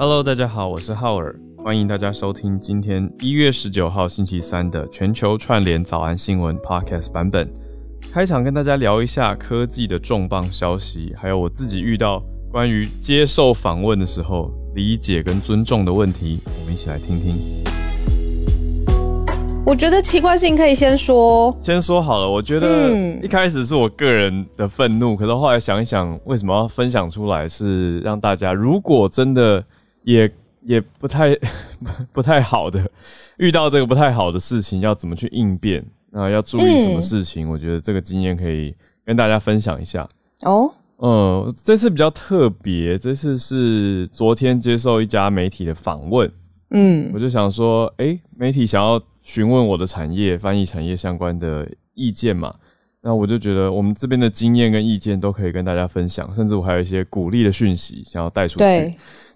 [0.00, 7.50] Hello，大家好，我是浩尔，欢迎大家收听今天一月十九号星期三的全球串联早安新闻 Podcast 版本。
[8.12, 17.34] 开场跟大家聊一下科技的重磅消息，还有我自己遇到关于接受访问的时候理解跟尊重的问题，我们一起来听听。
[19.66, 22.30] 我觉得奇怪事情可以先说，先说好了。
[22.30, 27.48] 我觉得一开始是我个人的愤怒，可是后来想一想，为什么要分享出来？
[27.48, 29.62] 是让大家如果真的
[30.12, 30.30] 也
[30.62, 31.36] 也不太
[32.12, 32.90] 不太好的
[33.36, 35.84] 遇到这个不太好的事情，要怎么去应变？
[36.10, 37.48] 那要注意什么事情？
[37.48, 40.08] 我觉得这个经验可以跟大家分享一下。
[40.40, 46.30] 哦，嗯，这次比较特别，这次是昨天接受一家媒体的访问。
[46.70, 49.00] 嗯，我就想说，哎，媒体想要。
[49.28, 52.54] 询问我的产业翻译产业相关的意见嘛？
[53.02, 58.64] 那我就觉得我们这边的经验跟意见都可以跟大家分享，甚至我还有一些鼓励的讯息想要带出去。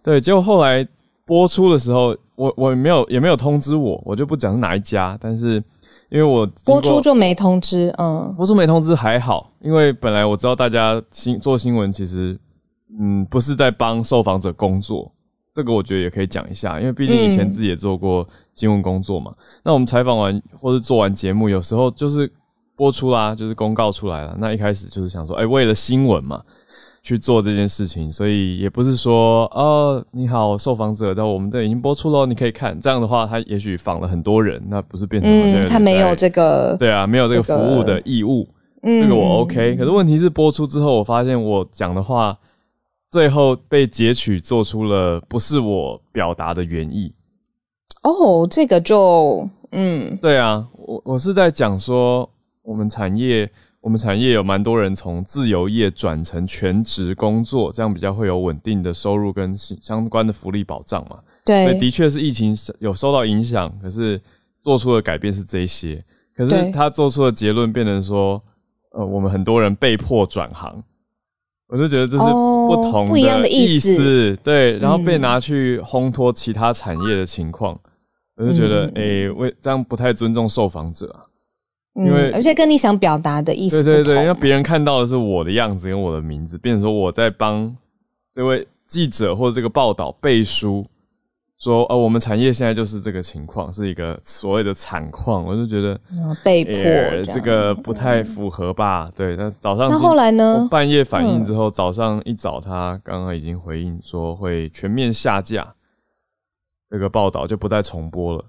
[0.03, 0.21] 对，对。
[0.21, 0.87] 结果后来
[1.25, 5.17] 播出的时候，我我没有也没有通知我，我就不讲是哪一家。
[5.21, 5.63] 但是
[6.11, 12.39] 因为我播出就没通知，嗯，播出没通知还好，因为本来我知道大家新做新闻其实
[12.99, 15.11] 嗯不是在帮受访者工作。
[15.55, 19.35] 这个我觉得也可以讲一下，因为毕竟以前自己也做过新闻工作嘛。
[19.63, 22.31] 那我们采访完或者做完节目，有时候就是
[22.75, 24.35] 播出啦，就是公告出来了。
[24.39, 26.43] 那一开始就是想说，哎，为了新闻嘛，
[27.03, 32.81] 去做这件事情，所以也不是说，哦，你好，受访者，但我们的已经播出喽，你可以看。
[32.81, 38.49] 这样的话，他也许访了很多人，那不是变成嗯，他没有这个，对啊，没有这个服务的义务。
[38.83, 39.77] 这个我 OK。
[39.77, 42.39] 可是问题是播出之后，我发现我讲的话。
[43.11, 47.13] 最后被截取，做出了不是我表达的原意。
[48.03, 52.27] 哦，这个就嗯，对啊，我我是在讲说，
[52.63, 53.47] 我们产业，
[53.83, 61.19] 我们产业有蛮多人从自由业转成全职工作，这样比较会有稳定的收入跟相关的福利保障嘛。
[61.45, 64.19] 对，的确是疫情有受到影响，可是
[64.63, 66.03] 做出的改变是这些。
[66.37, 68.41] 可是他做出的结论变成说，
[68.93, 70.83] 呃，我们很多人被迫转行。
[71.67, 77.77] 我就觉得这是不同的意思，对，然后被拿去烘托其他产业的情况，
[78.37, 81.25] 我就觉得，哎，为这样不太尊重受访者啊，
[81.95, 87.77] 因为而且跟你想表达的意思，对对对，因为别人看到的是我的样子跟我的名字，变成说我在帮
[88.35, 90.87] 这位记者或者这个报道背书。
[91.59, 95.97] 说呃，我们产业现在就是这个情况，是一个所谓的惨况，我就觉得
[96.43, 96.75] 被迫
[97.33, 99.09] 这个不太符合吧？
[99.15, 100.67] 对，那早上那后来呢？
[100.69, 105.73] 半夜反应之后，早上一早他刚刚已经回应说会全面下架
[106.91, 108.45] 这个报道，就不再重播了。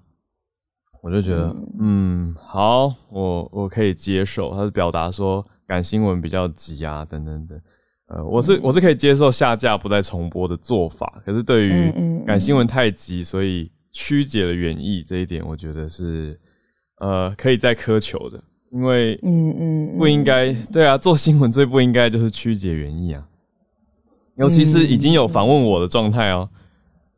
[1.04, 7.60] 我就觉得嗯，好，我我可以接受，他是表达说赶新闻比较急啊，等等等。
[8.08, 11.92] 呃，我是我是可以接受下架不再重播的做法，可是对于
[12.26, 16.40] 赶新闻太急，所以曲解了原意这一点，我觉得是
[17.02, 18.42] 呃可以再苛求的，
[18.72, 23.28] 因为嗯嗯不应该对啊，做新闻最不应该就是曲解原意啊，
[24.38, 26.48] 尤其是已经有访问我的状态哦，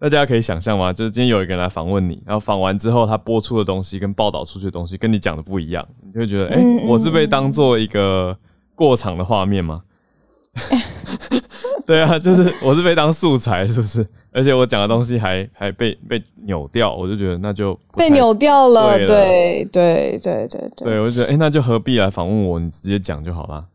[0.10, 0.94] 大家可以想象吗？
[0.94, 8.36] 就是今天有一个人来访问你，然后访完之后，他播出的东西跟报道出去的东西跟你讲的不一样，你就会觉得哎，我是被当做一个
[8.76, 9.82] 过场的画面吗？
[11.86, 14.08] 对啊，就是我是被当素材，是不是？
[14.32, 18.98] 而且我讲的东西还还被被扭掉，我就觉得那就被扭掉了。
[18.98, 22.60] 对对对对对，对我就觉得，哎，那就何必来访问我？
[22.60, 23.66] 你直接讲就好了，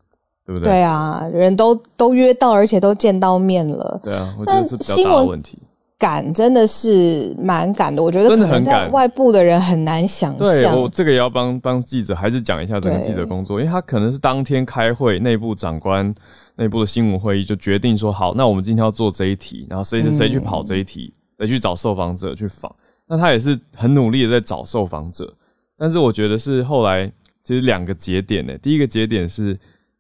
[0.47, 0.73] 对不对？
[0.73, 4.01] 对啊，人都都约到，而且都见到面了。
[4.03, 5.59] 对啊，我觉得是比较大的问题。
[6.01, 10.39] 赶真的是蛮赶的，我觉得可能在外部的人很难想象。
[10.39, 16.13] 对我这个也要帮帮记者，还是讲一下整个记者工作，因为他可能是当天开会，内部长官
[16.57, 22.75] 内部的新闻会议就决定说好，那我们今天要做这一题，然后谁谁谁去跑这一题，谁去找受访者去访。
[23.07, 25.31] 那他也是很努力的在找受访者，
[25.77, 27.13] 但是我觉得是后来
[27.45, 29.59] 其实两个节点呢，第一个节点是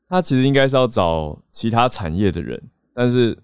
[0.09, 2.59] 他其实应该是要找其他产业的人，
[2.95, 3.37] 但是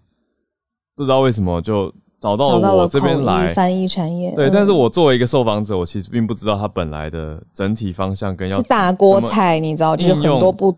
[0.95, 1.93] 不知道为什么就。
[2.35, 10.75] 找到我这边来翻译产业，对，但是我作为一个受访者，我其实并不知道它本来的整体方向跟要是大锅菜，你知道，就是很多不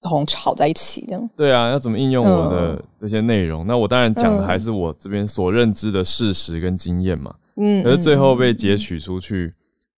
[0.00, 1.30] 同炒在一起这样。
[1.36, 3.66] 对啊，要怎么应用我的这些内容？
[3.66, 7.34] 那我当然讲的还是我这边所认知的事实跟经验嘛。
[7.56, 9.52] 嗯，可是最后被截取出去。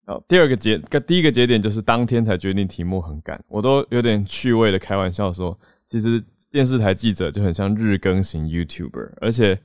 [0.06, 5.56] 好，第二个节，第一个节点就是当天才决定题目很赶，我都有点趣味的开玩笑说，
[5.91, 9.56] 其实电视台记者就很像日更型 YouTuber，而且。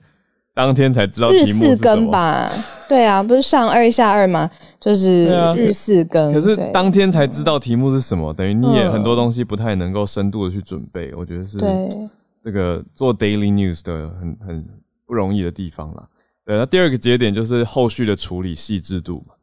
[0.56, 2.50] 当天才知道日四更吧？
[2.88, 4.50] 对啊，不是上二下二吗？
[4.80, 5.26] 就是
[5.56, 6.32] 日四更。
[6.32, 11.14] 可是当天才知道题目是什么，等于你也很多东西不太能够深度的去准备。
[11.14, 11.58] 我觉得是
[12.42, 14.66] 这个做 daily news 的很很
[15.06, 16.08] 不容易的地方啦。
[16.46, 19.35] 对，那第二个节点就是后续的处理细致度嘛。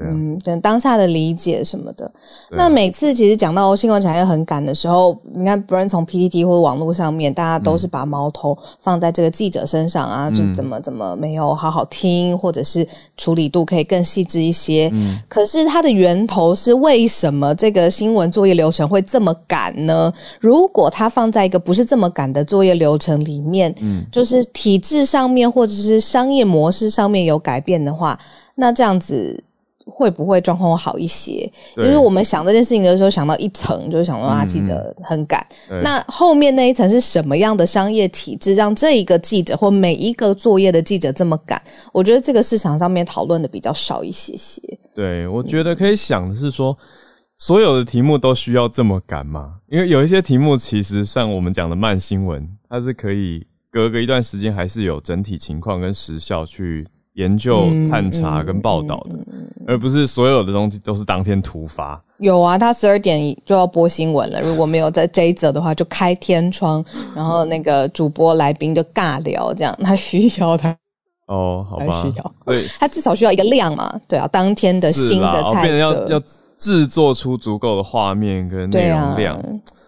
[0.00, 2.10] 嗯，等当下的理解什么的。
[2.50, 12.86] 那每次其实讲到新闻产业很赶的时候，你看，不论从 PPT 或者网络上面，大家都是把矛头放在这个记者身上啊，就怎么怎么没有好好听，或者是
[13.16, 14.88] 处理度可以更细致一些。
[14.92, 20.12] 嗯，可是它的源头是为什么这个新闻作业流程会这么赶呢？
[20.40, 28.16] 如果它放在一个不是这么赶的作业流程里面，嗯，就是体制上面或者是商业模式上面有改变的话，
[28.54, 29.42] 那这样子。
[29.90, 31.50] 会不会状况好一些？
[31.76, 35.44] 因为我们想这件事情的时候，想到一层就是想说啊，记者很赶。
[35.82, 41.60] 那后面那一层是什么样的商业体制，让这一个记者或每一个作业的记者这么赶？
[41.92, 44.60] 我觉得这个市场上面讨论的比较少一些些。
[44.94, 46.76] 对，我觉得可以想的是说，
[47.38, 49.54] 所有的题目都需要这么赶吗？
[49.68, 56.86] 因为有一些题目其实像我们讲的慢新闻，它是可以隔个一段时间还是有整体情况跟时效去。
[57.18, 59.18] 研究、探查跟报道的，
[59.66, 62.00] 而不是所有的东西都是当天突发。
[62.18, 66.84] 有啊，他十二点就要播新闻了，如果没有在这一则的话，就开天窗，
[67.16, 70.74] 然后那个主播来宾就尬聊，这样他需要他。
[71.26, 75.76] 哦，好吧，需要，对， 他至少需要一个量嘛，对啊，当天的新的菜色。
[75.76, 76.22] 要要
[76.56, 79.38] 制作出足够的画面跟内容量，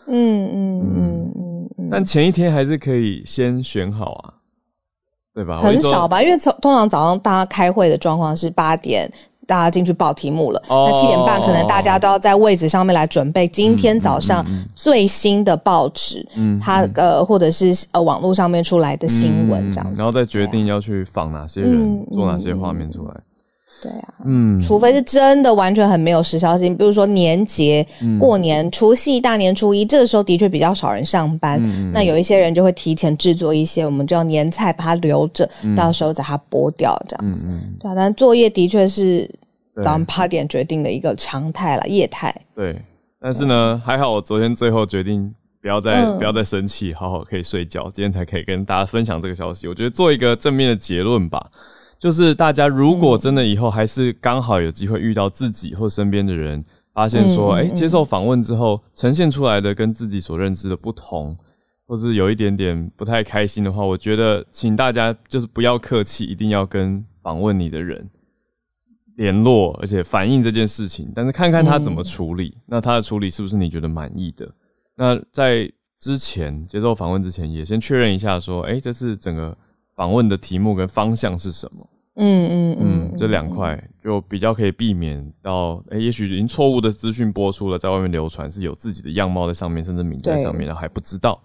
[0.09, 0.81] 嗯嗯。
[0.83, 1.33] 嗯
[1.79, 4.35] 嗯，但前一天还是可以先选好啊。
[5.41, 5.63] 对吧？
[5.63, 9.11] 很少吧，因为从通常早上大家开会的状况是八点，
[9.47, 10.63] 大家进去报题目了。
[10.69, 14.45] 那七点半可能大家都要在位置上面来准备今天早上
[14.75, 23.15] 最新的报纸，嗯，它呃或者是呃网络上面出来的新闻这样，然后再决定要去访哪些人，做哪些画面出来。
[23.83, 27.87] 对啊，嗯，除非是真的完全很没有时效性，比如说年节、
[28.19, 31.59] 过年、除夕、大年初一，这个时候的确比较少人上班，
[31.93, 37.49] 那有一些人就会提前制作一些，我们叫年菜，把它留着，到时候把它剥掉，这样子。
[37.81, 39.27] 对啊，但作业的确是
[39.77, 42.35] 早上八点决定的一个常态了，业态。
[42.55, 42.79] 对，
[43.19, 49.67] 但是呢，还好我昨天最后决定不要再不要再生气，好好可以睡觉，今天才可以跟大家分享这个消息。
[49.67, 51.51] 我觉得做一个正面的结论吧。
[52.01, 56.65] 就是大家如果真的以后还是刚好有机会遇到自己或身边的人，
[56.95, 61.37] 发现说，哎，接受访问之后呈现出来的跟自己所认知的不同，
[61.87, 68.09] 或是有一点点不太开心的话，我觉得请大家就是不要客气，一定要跟访问你的人
[69.17, 74.51] 联络，而且反映这件事情，但是看看他怎么处理，那他的处理是不是你觉得满意的？
[74.97, 79.55] 那在之前接受访问之前，也先确认一下说，哎，这次整个。
[80.01, 81.87] 访问的题目跟方向是什么？
[82.17, 91.39] 嗯嗯嗯，这两块就比较可以避免到，哎，也许已经错误的资讯播出了，在外面流传是有自己的样貌在上面，甚至名在上面，然后还不知道。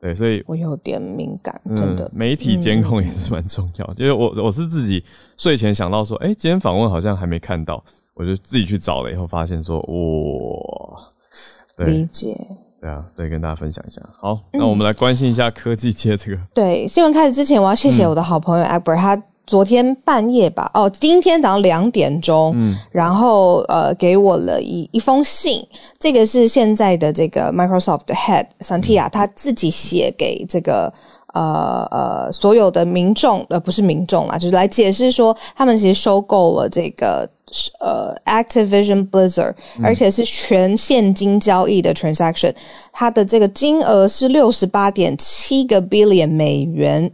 [0.00, 2.10] 对，所以我有点敏感，真的。
[2.14, 5.04] 媒体监控也是蛮重要，就是我我是自己
[5.36, 7.84] 睡前想到说，哎，今天访问好像还没看到，
[8.14, 12.34] 我就自己去找了，以后发现说，哇，理解。
[12.80, 14.00] 对啊，所以跟大家分享一下。
[14.18, 16.38] 好，那我们来关心一下科技界这个。
[16.54, 25.66] 对，新闻开始之前，我要谢谢我的好朋友 Albert，他昨天半夜吧，哦，今天早上两点钟，嗯，然后呃，给我了一一封信。
[25.98, 30.92] 这个是现在的这个 Microsoft 的 Head Santia 他自己写给这个
[31.34, 37.28] 呃呃所有的民众，呃，不是民众啦，就是来解释说，他们其实收购了这个。
[37.80, 42.54] 呃，Activision Blizzard，而且是全现金交易的 transaction，
[42.92, 47.10] 它的这个金额是六十八点七个 billion 美元。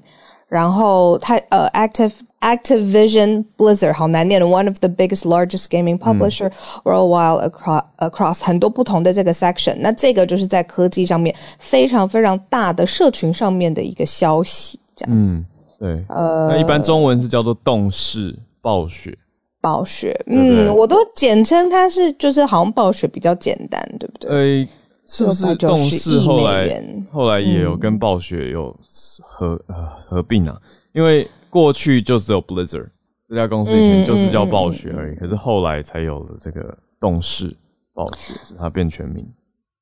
[0.54, 6.48] 然后它呃，Active Activision Blizzard 好难念的，one of the biggest largest gaming publisher
[6.84, 9.74] worldwide across across 很多不同的这个 section。
[9.80, 15.44] 那这个就是在科技上面非常非常大的社群上面的一个消息，这样子。
[15.80, 19.12] 对，呃，那一般中文是叫做动视暴雪。
[19.60, 24.30] 暴雪，嗯，我都简称它是，就是好像暴雪比较简单，对不对？
[24.30, 24.68] 呃，
[25.06, 26.82] 是不是动视后来
[27.12, 28.74] 后来也有跟暴雪有
[29.20, 30.58] 合呃合并啊？
[30.92, 32.88] 因为过去就只有 Blizzard
[33.28, 37.54] 这家公司以前就是叫暴雪而已，可是后来才有了这个动视
[37.92, 39.26] 暴雪，使它变全名。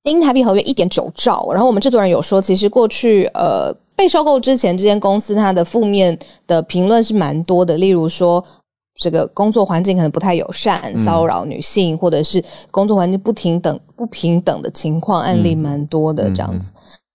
[0.02, 8.45] 英台币合约一点九兆，然后我们制作人有说，其实过去呃被收购之前，这间公司它的负面的评论是蛮多的，例如说。
[9.02, 12.40] 这个工作环境可能不太友善，骚扰女性，或者是
[12.71, 16.73] 工作环境不平等、不平等的情况案例蛮多的这样子。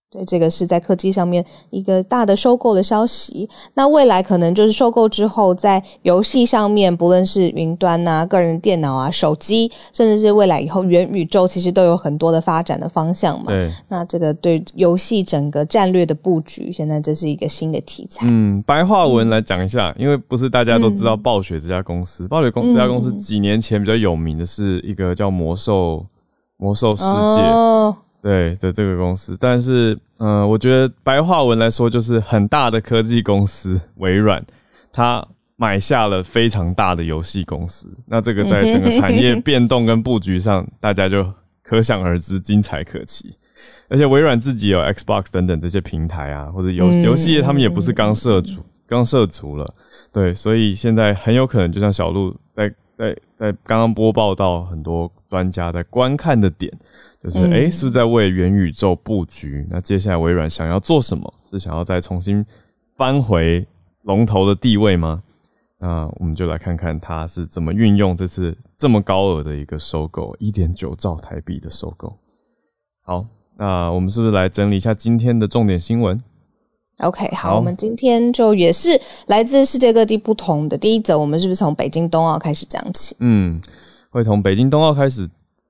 [0.10, 3.48] 对，这个是在科技上面一个大的收购的消息。
[3.74, 13.48] 那未来可能就是收购之后，在游戏上面，不论是云端啊、个人电脑啊、手机，甚至是未来以后元宇宙，其实都有很多的发展的方向嘛。
[13.48, 18.26] 对，那这个对游戏整个战略的布局，现在这是一个新的题材。
[18.30, 26.06] 嗯，白话文来讲一下，因为不是大家都知道暴雪这家公司，暴雪公这家公司几年前比较有名的是一个叫魔兽
[26.56, 27.98] 魔兽世界。
[28.22, 34.44] 对的，这个公司，但是，嗯，我觉得白话文来说，就是很大的科技公司微软，
[34.92, 41.26] 它买下了非常大的游戏公司，那这个在整个产业变动跟布局上，大家就
[41.64, 43.34] 可想而知，精彩可期。
[43.90, 49.66] 而且微软自己有 Xbox 等等这些平台啊，或者游游戏业，他们也不是刚涉足，刚涉足了，
[50.12, 56.72] 对，所以现在很有可能，就像小鹿在在在刚刚播报到很多专家在观看的点。
[57.24, 59.66] 就是哎，是不是在为元宇宙布局？
[59.70, 61.34] 那接下来微软想要做什么？
[61.50, 62.46] 是想要再重新
[62.96, 63.66] 翻回
[64.04, 65.24] 龙头的地位吗？
[65.80, 72.16] 那我们就来看看它是怎么运用这次这么高额的一个收购，一点九兆台币的收购。
[73.04, 73.26] 好，
[73.58, 76.22] 那我们是不是来整理一下今天的重点新闻
[77.00, 83.16] ？OK，好，我们今天就也是来自世界各地不同的第一则，我们是不是从北京冬奥开始讲起？
[83.20, 83.62] 嗯，
[84.10, 85.30] 会从北京冬奥开始。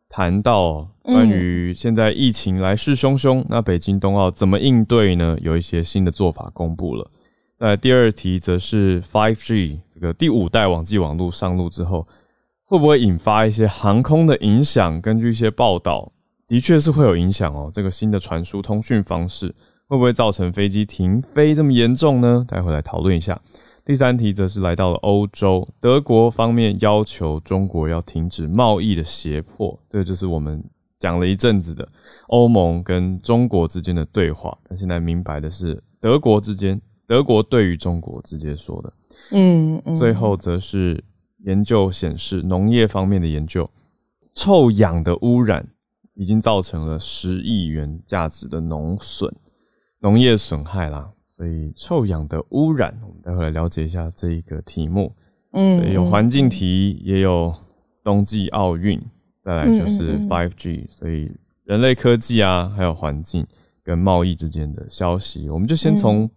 [0.10, 5.38] 谈到关于现在疫情来势汹汹，那北京冬奥怎么应对呢？
[5.42, 7.12] 有一些新的做法公布了。
[7.60, 12.08] 那第二题则是 Five G 这个第五代网际网络上路之后，
[12.64, 15.00] 会不会引发一些航空的影响？
[15.02, 16.10] 根据一些报道，
[16.48, 17.70] 的确是会有影响哦。
[17.72, 19.54] 这个新的传输通讯方式
[19.90, 22.46] 会不会造成飞机停飞这么严重呢？
[22.48, 23.40] 待会来讨论一下。
[23.88, 30.62] 第三题则是来到了欧洲，德国方面要求中国要停止贸易的胁迫，这个就是我们
[31.00, 31.88] 讲了一阵子的
[32.28, 34.58] 欧盟跟中国之间的对话。
[34.70, 38.94] 那现在明白的是，德国之间，德国对于中国直接说的。
[39.32, 41.02] 嗯，最后则是
[41.46, 43.70] 研究显示，农业方面的研究，
[44.34, 45.66] 臭氧的污染
[46.16, 49.34] 已经造成了十亿元价值的农损，
[50.02, 51.10] 农业损害啦。
[51.38, 55.16] 所以臭氧的污染，我们待会来了解一下这一个题目。
[55.54, 57.54] 嗯，有环境题，也有
[58.04, 59.00] 冬季奥运，
[59.44, 60.88] 再来就是 Five G。
[60.90, 61.32] 所以
[61.64, 63.46] 人类科技啊，还有环境
[63.84, 66.30] 跟贸易之间的消息，我们就先从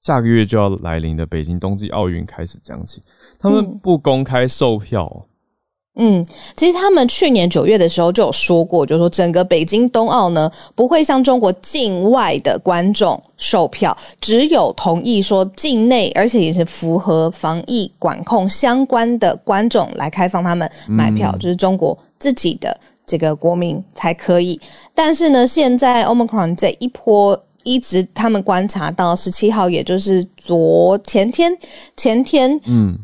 [0.00, 3.02] 下个月就要来临的北京冬季奥运开始讲起。
[3.38, 5.26] 他们不公开售票。
[5.96, 24.60] 嗯，其实他们去年九月的时候就有说过，就是说整个北京冬奥呢不会向中国境外的观众售票，只有同意说境内，而且也是符合防疫管控相关的观众来开放他们买票，就是中国自己的这个国民才可以。
[24.92, 31.56] 但是呢，现在 Omicron 这一波一直他们观察到十七号，也就是昨前天
[31.96, 32.98] 前天，嗯。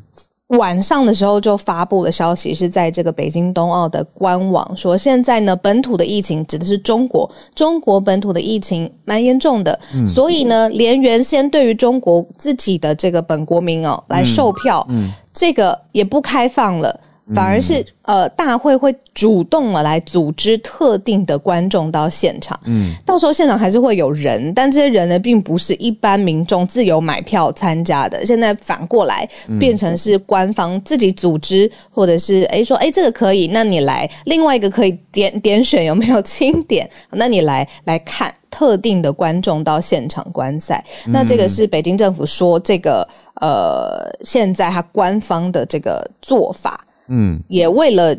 [0.51, 14.87] 晚上的时候就发布了消息，是在这个北京冬奥的官网说，现在呢本土的疫情指的是中国，中国本土的疫情蛮严重的，所以呢连原先对于中国自己的这个本国民哦来售票，
[15.33, 17.01] 这个也不开放了。
[17.35, 28.27] 反而是呃，大会会主动的来组织特定的观众到现场，嗯，到时候现场还是会有人，但这些人呢，并不是一般民众自由买票参加的。
[28.27, 29.29] 现在反过来
[29.61, 40.85] 变成是官方自己组织，或者是哎说哎这个可以，那你来；另外一个可以点点选有没有清点，那你来来看特定的观众到现场观赛。
[41.07, 43.07] 那这个是北京政府说这个
[43.41, 46.85] 呃，现在他官方的这个做法。
[47.13, 48.17] 嗯，也为了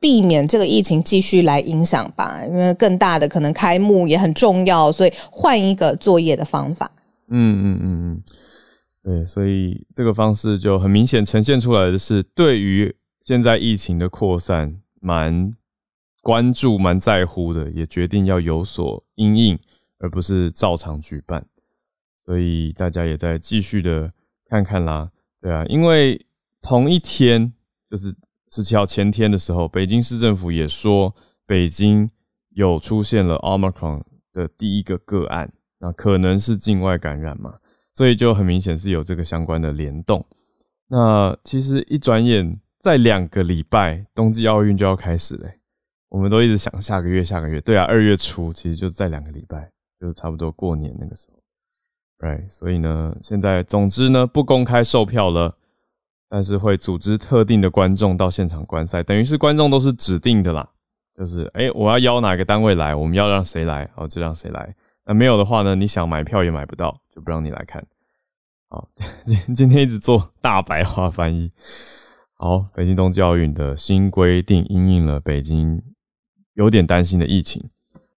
[0.00, 6.90] 避免这个疫情继续来影响吧，因为更大的可能开幕也很重要，所以换一个作业的方法。
[7.28, 8.22] 嗯嗯嗯嗯，
[9.02, 15.54] 对，所以这个方式就很明显呈现出来的是，对于现在疫情的扩散蛮
[16.22, 19.58] 关注、蛮在乎的，也决定要有所因应，
[19.98, 21.44] 而不是照常举办。
[22.24, 24.10] 所以大家也在继续的
[24.48, 25.10] 看看啦，
[25.42, 26.24] 对啊，因为
[26.62, 27.52] 同一天。
[27.94, 28.12] 就是
[28.50, 31.14] 十七号前天的时候，北京市政府也说
[31.46, 32.10] 北京
[32.50, 37.54] 有出现了 Omicron 的第一个个案，那可能是境外感染嘛，
[37.92, 40.26] 所以就很明显是有这个相关的联动。
[40.88, 45.60] 那其实一转眼，在两个礼拜，冬季奥运就要开始嘞。
[46.08, 49.70] 我们都一直想下个月，下个月，对啊，二月初其实就在两个礼拜，
[50.00, 52.48] 就差不多过年那个时候，right？
[52.48, 55.56] 所以呢，现在总之呢，不公开售票了。
[56.34, 60.68] 但是会组织特定的观众到现场观赛，等于是观众都是指定的啦。
[61.16, 64.74] 就是哎，我要邀哪个单位来，我们要让谁来，哦就让谁来。
[65.06, 67.86] 那没有的话呢，你想买票也买不到，就不让你来看。
[68.68, 68.88] 好，
[69.24, 71.52] 今今天一直做大白话翻译。
[72.32, 75.80] 好，北京冬季奥运的新规定应应了北京
[76.54, 77.64] 有点担心的疫情。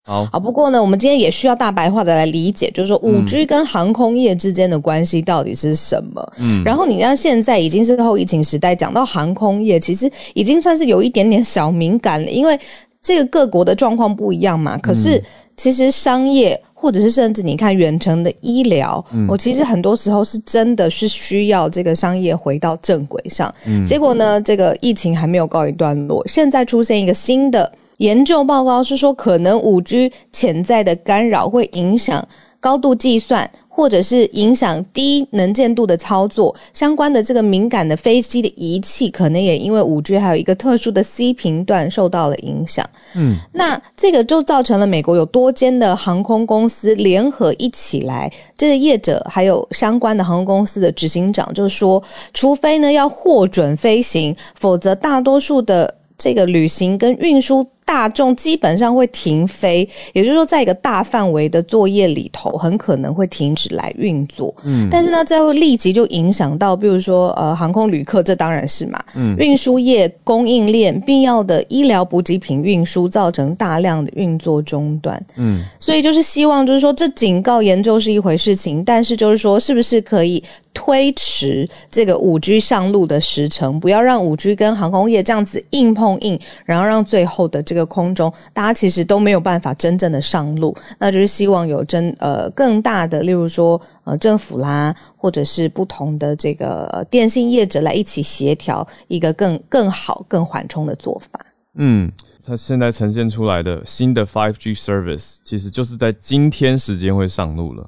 [0.07, 6.33] 好，好，不过呢，我们今天也需要大白话的来理解，就是说五 G 跟航空业之间的关系到底是什么？
[6.39, 12.57] 嗯，然后你像现在已经是后疫情时代，讲到航空业，其实已经算是有一点点小敏感了，因为
[13.01, 14.77] 这个各国的状况不一样嘛。
[14.77, 15.21] 可是
[15.57, 23.53] 其实商业或者是甚至你看远程的医疗，我其实很多时候是真的是需要这个商业回到正轨上。
[23.85, 27.69] 结果呢，这个疫情还没有告一段落，现在出现一个新的。
[27.97, 32.25] 研究报告是说，可能五 G 潜在的干扰会影响
[32.59, 36.55] 高度计算，或者是影响低能见度的操作。
[36.73, 42.87] 相关的这个敏感的飞机的仪器，可能也因为五 G 还有一个特殊的 C 频段受到了影响。
[43.15, 52.01] 嗯，那这个就造成了美国有多间的航空公司联合一起来，这个业者还有相关的航空公司的执行长就说，
[52.31, 57.65] 除非呢要获准飞行，否则大多数的这个旅行跟运输。
[57.88, 64.53] 大众基本上会停飞，也就是说，在一个大范围的作业里头，很可能会停止来运作。
[64.65, 69.01] 嗯，但是呢，这会立即就影响到，比如说，呃，航空旅客，这当然是嘛。
[69.15, 75.25] 嗯，运输业供应链必要的医疗补给品运输，造成大量的运作中断。
[75.38, 87.76] 嗯，所以就是希望，就是说，这警告研究是一回事情，但是就是说，是不是可以推迟这个五 G 上路的时程，不要让五 G 跟航空业这样子硬碰硬，然后让最后的这个。
[87.77, 101.39] 一个空中，大家其实都没有办法真正的上路，那就是希望有真呃更大的，例如说呃政府啦，或者是不同的这个电信业者来一起协调一个更更好、更缓冲的做法。
[101.75, 102.12] 嗯，
[102.43, 107.88] 它现在呈现出来的新的 Five G Service，其实就是在今天时间会上路了。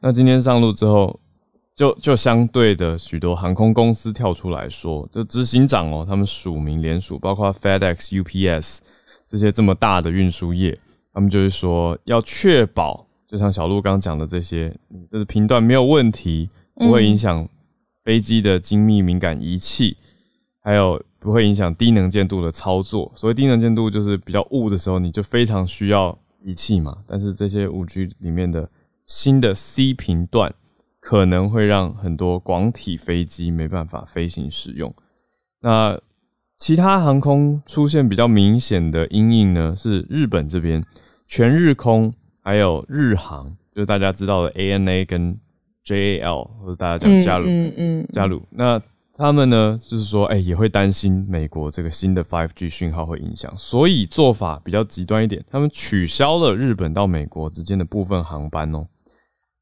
[0.00, 1.18] 那今天上路之后，
[1.74, 8.78] 就就相对的许多航空公司跳出来说，就执行长哦，他们署名联署，包括 FedEx、UPS。
[9.32, 10.78] 这些这么大的运输业，
[11.10, 14.70] 他们就是说要确保，就像小鹿刚讲的这些，
[15.10, 17.48] 这个频段没有问题，不会影响
[18.04, 19.96] 飞机的精密敏感仪器，
[20.60, 23.10] 还有不会影响低能见度的操作。
[23.16, 26.98] 所谓低能见度，就是比较雾的时候，你就非常需要仪器嘛。
[27.06, 28.68] 但是这些五 G 里面的
[29.06, 30.54] 新的 C 频段，
[31.00, 34.94] 可能会让很多广体飞机没办法飞行使用。
[35.62, 35.98] 那
[36.62, 40.80] 其他航空出现比较明显的阴影呢，是日本这边
[41.26, 45.36] 全日空，还有日航，就是大家知道的 ANA 跟
[45.84, 48.40] JAL，或者大家讲加鲁，嗯嗯，加鲁。
[48.50, 48.80] 那
[49.16, 58.86] 他们呢，就是说，哎，也会担心美国这个新的 5G 讯号会影响，所以做法比较极端一点，他们取消了日本到美国之间的部分航班哦。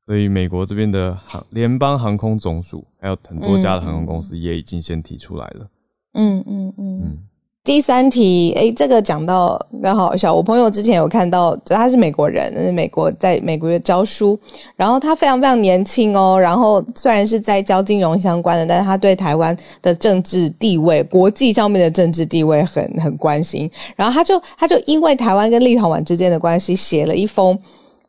[0.04, 5.60] 所以美国这边的航联邦航空总署，还有很多家的航空公司也已经先提出来了。
[5.64, 5.68] 嗯
[6.14, 7.18] 嗯嗯嗯，
[7.62, 10.34] 第三题，哎，这个讲到刚好笑。
[10.34, 14.38] 我朋友之前有看到，他是美国人，是美国在美国教书，
[14.74, 16.36] 然后他非常非常年轻哦。
[16.40, 23.70] 然后虽然是在教金融相关的，但是他对台湾的政治地位、国际上面的政治地位很很关心。
[23.94, 27.56] 然后他就他就因为台湾跟立陶宛之间的关系，写了一封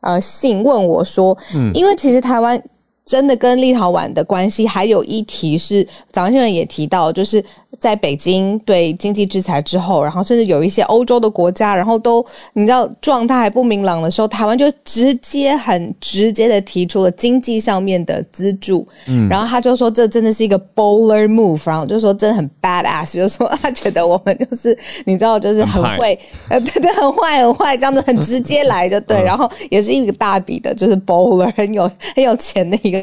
[0.00, 2.60] 呃信问我说，嗯，因为其实台湾
[3.04, 7.44] 真的跟立陶宛的关系，还有一题是早上新闻也提到，就是。
[7.80, 26.16] 在北京对经济制裁之后，然后甚至有一些欧洲的国家，然后都你知道状态还不明朗的时候，台湾就直接很直接的提出了经济上面的资助，嗯，然后他就说这真的是一个 bowler move，然后就说真的很 bad ass，就说他觉得我们就是你知道就是很会，
[26.50, 33.01] 呃，对对，很坏很坏，这样子很直接来就对，然后也是一个大笔的，就是 bowler 很有很有钱的一个。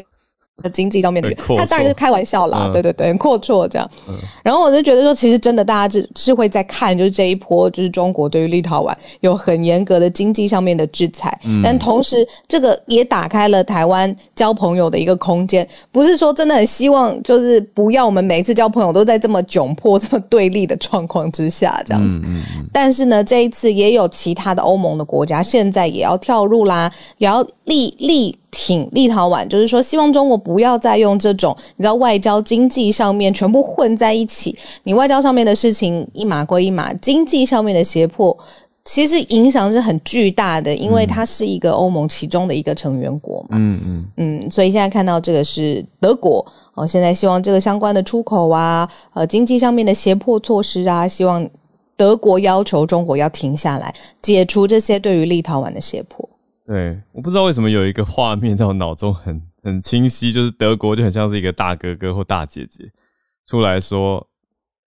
[0.68, 3.90] 经济上面的，他当然是开玩笑啦，对对对，阔绰这样。
[4.42, 15.66] 然后我就觉得说，其实真的大家是是会在看，就是这一波，就是中国对于立陶宛有很严格的经济上面的制裁，但同时这个也打开了台湾交朋友的一个空间。
[15.92, 22.20] 不是说真的很希望，就是不要我们每次交朋友都在这么窘迫、 这么对立的状况之下这样子。
[22.72, 28.36] 但是呢，这一次也有其他的欧盟的国家现在也要跳入啦，也要立立。
[28.50, 34.56] 挺立陶宛，就是说希望中国不要再用这种你知道外交、经济上面全部混在一起。
[34.84, 38.36] 你外交上面的事情一码归一码，经济上面的胁迫
[38.84, 43.48] 其实影响是很巨大的，因为它是一个欧盟其中的一个成员国嘛。
[43.52, 51.46] 嗯嗯嗯，所以现在看到这个是德国哦，现在希望这个相关的出口啊，呃，经济上面的胁迫措施啊，希望
[51.94, 56.26] 德国要求中国要停下来，解除这些对于立陶宛的胁迫。
[56.70, 62.88] 对，我不知道为什么有一个画面在我脑中很 很清晰，就是德国就很像是一个大哥哥或大姐姐
[63.44, 64.24] 出来说：“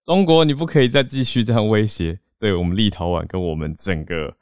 [0.02, 4.34] 中国，你不可以再继续这样威胁对我们立陶宛跟我们整个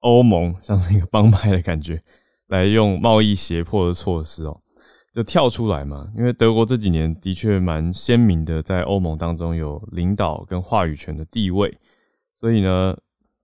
[0.00, 2.02] 欧盟，像是一个帮派的感觉，
[2.48, 4.60] 来用贸易胁迫的措施哦。
[5.14, 11.78] ”就跳出来嘛，因为德国这几年的确蛮鲜明的，在欧盟当中有领导跟话语权的地位，
[12.34, 12.94] 所以呢，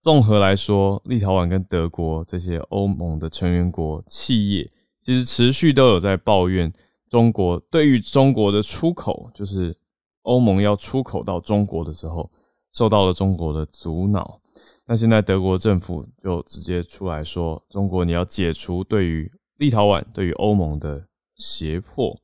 [0.03, 4.71] 综合来说，立陶宛跟德国这些欧盟的成员国企业，
[5.03, 6.71] 其实持续都有在抱怨
[7.09, 9.75] 中国对于中国的出口，就是
[10.23, 12.31] 欧盟要出口到中国的时候，
[12.75, 14.41] 受到了中国的阻挠。
[14.87, 21.07] 那现在德国政府就直接出来说，中国你要解除对于立陶宛、对于欧盟的。
[21.35, 22.17] 胁迫，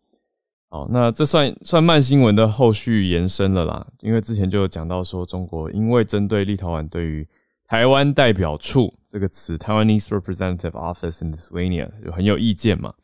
[0.69, 3.85] 好，那这算算慢新闻的后续延伸了啦。
[4.01, 7.27] 因为之前就有讲到说，中国因为针对立陶宛对于
[7.69, 12.95] 台湾代表处这个词 （Taiwanese Representative Office in Lithuania） 有很有意见嘛，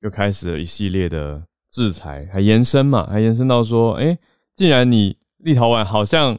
[0.00, 4.16] 就开始了一系列的制裁，还延伸嘛，还延伸到说，哎，
[4.54, 6.38] 既然你立陶宛好像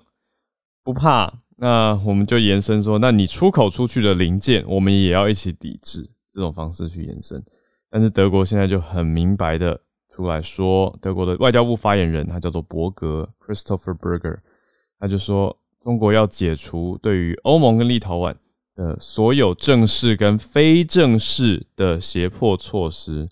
[0.85, 7.43] 不怕，那我们就延伸说，那你出口出去的零件，我们也要一起抵制，这种方式去延伸。
[7.89, 9.77] 但是德国现在就很明白的
[10.13, 14.37] 出来说，德国的外交部发言人他叫做伯格 （Christopher Berger），
[14.97, 18.33] 他就说中国要解除对于欧盟跟立陶宛
[18.75, 23.29] 的所有正式跟非正式的胁迫措施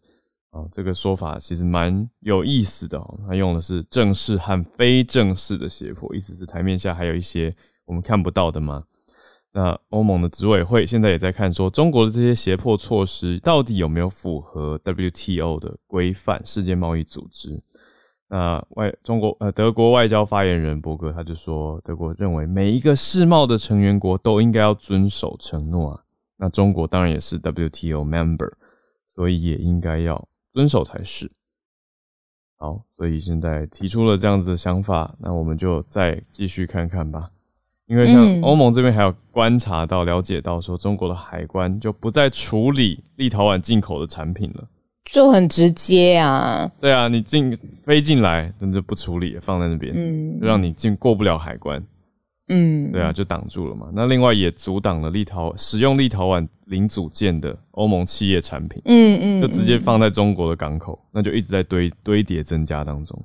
[0.52, 3.20] 啊，这个说法其实蛮有意思的哦。
[3.28, 7.52] 他用的是正式和非正式的胁迫，意思是台面下还有一些
[7.86, 8.84] 我们看不到的吗？
[9.52, 17.60] 那欧盟的执委会现在也在看，说中国的这些胁迫措施到底有没有符合 WTO 的规范，世界贸易组织。
[18.34, 26.02] 那外中国呃德国外交发言人伯格他就说，德国认为每一个世贸的成员国都应该要遵守承诺啊。
[26.38, 28.52] 那中国当然也是 WTO member，
[29.08, 31.30] 所以也应该要遵守才是。
[32.58, 37.30] 好，所以现在提出了这样子的想法，那我们就再继续看看吧。
[37.86, 44.68] 因为像欧盟这边还有观察到、了解到，说中国的海关就不再处理立陶宛进口的产品了，
[45.06, 46.70] 就很直接啊。
[46.80, 51.84] 对啊，你进飞进来，那就不处理，放在那边，嗯，就让你进过不了海关。
[52.50, 53.90] 嗯，对啊，就挡住了嘛。
[53.94, 63.18] 那另外也阻挡了立陶使用立陶宛零组件的欧盟企业产品，嗯嗯，就直接放在中国的港口，那就一直在堆堆叠增加当中。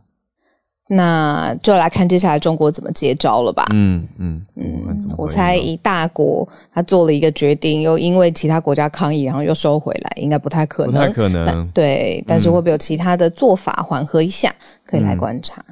[0.90, 3.66] 那就来看接下来中国怎么接招了吧。
[3.74, 10.92] 嗯嗯嗯，我猜一大国他做了一个决定，又因为其他国家抗议，然后又收回来，应该不太可能。
[10.92, 11.68] 不太可能。
[11.68, 14.52] 对，但是会不会有其他的做法缓和一下？
[14.86, 15.62] 可以来观察。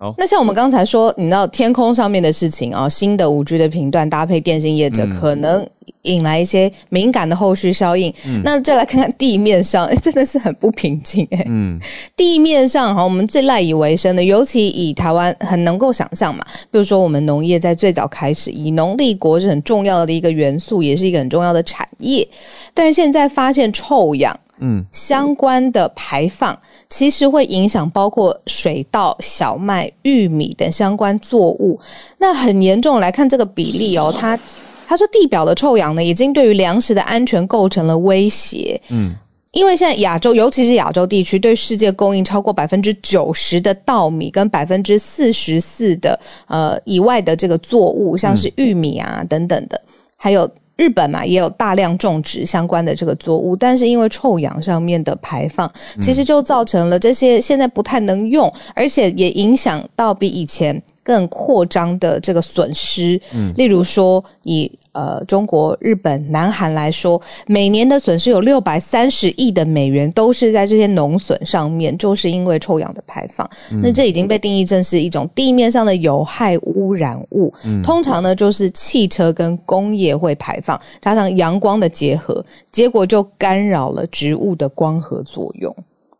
[0.00, 5.68] 好，那像我们刚才说，你知道天空上面的事情啊，新的五 G 的频段搭配电信业者，可能
[6.02, 8.14] 引来一些敏感的后续效应。
[8.44, 11.44] 那再来看看地面上，真的是很不平静哎。
[11.48, 11.80] 嗯，
[12.14, 22.26] 地面上哈，我们最赖以为生的，尤其以台湾很能够想象嘛，比如说我们农业在最早开始以农立国是很重要的一个元素，也是一个很重要的产业，
[22.72, 24.38] 但是现在发现臭氧。
[24.60, 31.78] 嗯，相关的排放其实会影响包括水稻、小麦、玉米等相关作物。
[32.18, 34.38] 那很严重来看这个比例哦，他
[34.86, 38.80] 他说地表的臭氧呢，已经对于粮食的安全构成了威胁。
[38.90, 39.14] 嗯，
[39.52, 49.80] 因为现在亚洲，尤其是亚洲地区，对世界供应超过百分之九十的稻米跟百分之四十四的呃以外的这个作物，像是玉米啊等等的，
[50.16, 50.50] 还有。
[50.78, 63.18] 日本嘛，也有大量种植相关的这个作物，但是因为臭氧上面的排放，其实就造成了这些现在不太能用，而且也影响到比以前更扩张的这个损失。
[63.34, 64.70] 嗯，例如说以。
[64.92, 73.48] 呃，中国、日本、南韩来说，每年的损失有六百三十亿的美元，都是在这些农损上面，就是因为臭氧的排放。
[73.80, 77.54] 那这已经被定义成是一种地面上的有害污染物。
[77.84, 85.72] 通常呢，就是汽车跟工业会排放，加上阳光的结合，结果就干扰了植物的光合作用。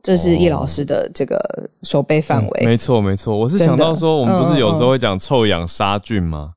[0.08, 1.38] 这是叶老师的这个
[1.82, 2.64] 手背范围。
[2.64, 3.36] 没错，没错。
[3.36, 6.54] 我是想到说，我们不是有时候会讲臭氧杀菌吗？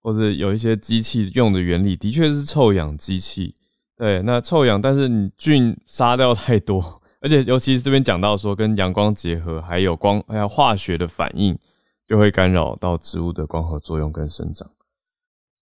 [0.00, 3.56] 或者有一些机器用的原理的确是臭氧机器，
[3.96, 11.58] 对，那臭氧，但是你菌杀掉太多， 而且尤其是这边讲到说跟阳光结合，还有光还有化学的反应，
[12.06, 14.70] 就会干扰到植物的光合作用跟生长。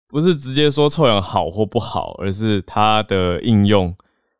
[0.08, 3.96] 不是直接说臭氧好或不好，而是它的应用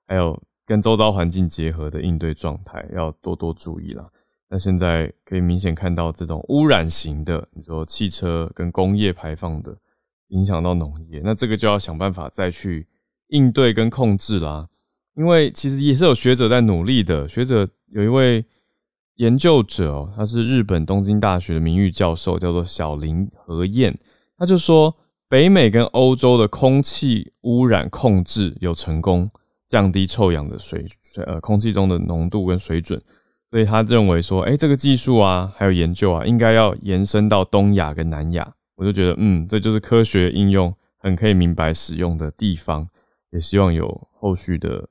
[0.07, 0.39] 还有
[0.71, 4.09] 跟周遭环境结合的应对状态要多多注意了。
[4.49, 9.77] 那现在可以明显看到这种污染型的，你说汽车跟工业排放的。
[10.29, 12.87] 影响到农业，那这个就要想办法再去
[13.31, 14.69] 应对跟控制啦。
[15.17, 17.29] 因为其实也是有学者在努力的。
[17.29, 18.45] 学者有一位
[19.17, 23.93] 研究者哦，他是日本东京大学的名誉教授，叫做小林和彦，
[24.39, 24.97] 他就说
[25.29, 29.29] 北美跟欧洲的空气污染控制有成功
[29.71, 33.01] 降低臭氧的水水呃空气中的浓度跟水准。
[33.51, 38.55] 所以他认为说，哎，这个技术啊，还有研究啊，应该要延伸到东亚跟南亚。
[38.77, 42.87] 我就觉得，嗯，这就是科学应用很可以明白使用的地方。
[43.33, 44.89] 也希望有后续的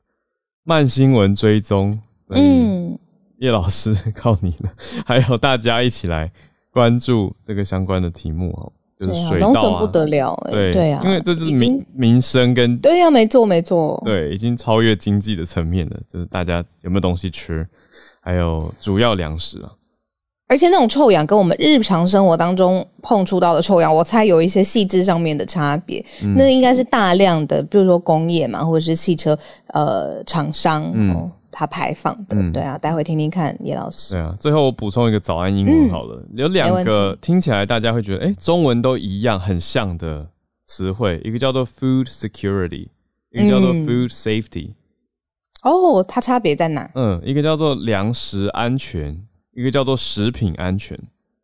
[0.64, 2.00] 慢新闻追踪。
[2.30, 3.00] 嗯，
[3.38, 4.74] 叶老师 靠你了，
[5.06, 6.32] 还有大家一起来
[6.72, 17.66] 关注这个相关的题目哦，就是水稻啊，不得了，对对啊，因为这就是民民生跟对呀，没错没错，对，已经超越经济的层面了，就是大家有没有东西吃。
[18.22, 19.72] 还有主要粮食啊，
[20.50, 26.04] 而且那种臭氧跟我们日常生活当中碰触到的臭氧，我猜有一些细致上面的差别。
[26.36, 29.36] 那应该是大量的，比如说工业嘛，或者是汽车
[29.68, 32.52] 呃厂商，嗯，它排放的。
[32.52, 34.14] 对啊，待会听听看叶老师。
[34.14, 40.28] 对啊，最后我补充一个早安英文好了，有两个听起来大家会觉得哎，中文都一样很像的
[40.66, 42.88] 词汇，一个叫做 food security，
[43.32, 44.72] 一个叫做 food safety。
[45.64, 46.90] 哦，它差别在哪？
[46.96, 50.98] 嗯，一个叫做粮食安全，一个叫做食品安全，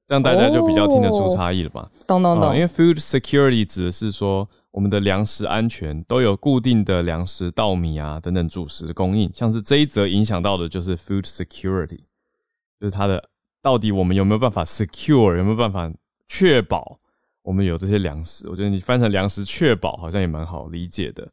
[0.07, 1.89] 这样大家就比较听得出差异了吧？
[2.07, 2.55] 懂懂懂。
[2.55, 12.01] 因为 food security 指的是说我们的粮食安全都有固定的粮食、稻米啊等等主食供应，像是这一则影响到的就是 food security，
[12.77, 13.29] 就是它的
[13.61, 15.89] 到底我们有没有办法 secure，有没有办法
[16.27, 16.99] 确保
[17.41, 18.49] 我们有这些粮食？
[18.49, 21.25] 我觉得你翻成粮食确保好像也蛮好理解的。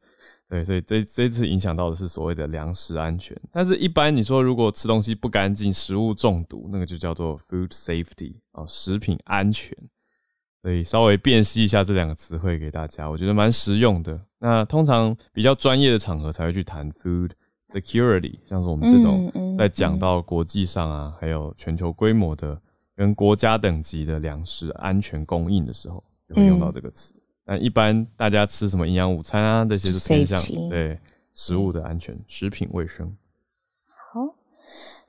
[0.48, 9.76] 对，所以这这次影响到的是所谓的粮食安全，但是一般你说如果吃东西不干净，食物中毒，那个就叫做 food safety 哦，食品安全。
[10.62, 14.18] 所以稍微辨析一下这两个词汇给大家，我觉得蛮实用的。
[14.38, 17.30] 那通常比较专业的场合才会去谈 food
[17.68, 22.60] security，像是我们这种在讲到国际上啊，还有全球规模的
[22.94, 27.12] 跟国家等级的粮食安全供应的时候，就会用到这个词。
[27.44, 29.64] 那一般大家吃什么营养午餐啊？
[29.64, 30.96] 这些是偏向对
[31.34, 33.12] 食物的安全、食品卫生。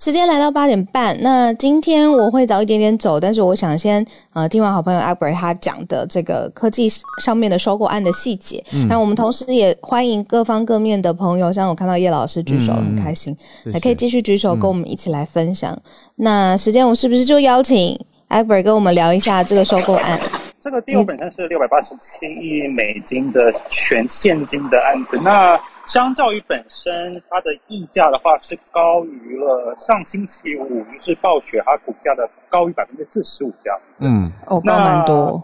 [0.03, 1.17] 好，时间来到八点半。
[1.21, 6.89] 那今天我会早一点点走，但是我想先呃听完好朋友 Albert 他讲的这个科技
[7.23, 8.61] 上面的收购案的细节。
[8.89, 13.35] 那我们同时也欢迎各方各面的朋友，像我看到叶老师举手很开心，
[13.71, 15.77] 还可以继续举手跟我们一起来分享。
[16.15, 17.97] 那时间我是不是就邀请
[18.29, 20.19] Albert 跟我们聊一下这个收购案？
[20.61, 33.79] 这个 deal 本身是六百八十七亿美金的全现金的案子，那相较于本身它的溢价的话，是高于了上星期五就是暴雪它股价的高于百分之四十五这样。
[33.99, 35.41] 嗯，哦，高蛮多。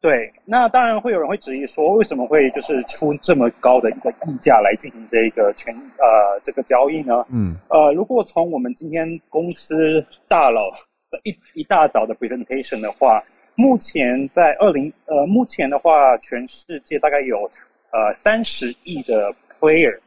[0.00, 7.24] 对，那当然会有人会质疑说，为什么会就是出这么高的一个溢价来进行这个全呃这个交易呢？
[7.30, 10.70] 嗯，呃，如果从我们今天公司大佬
[11.10, 13.22] 的一一大早的 presentation 的话。
[13.56, 17.48] 目前在二零呃，目前的话，全世界大概有
[17.92, 19.32] 呃三十亿的
[19.64, 19.98] player。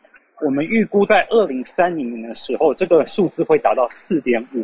[0.42, 4.62] 我们预估在二零三零年的时候，这个数字会达到四点五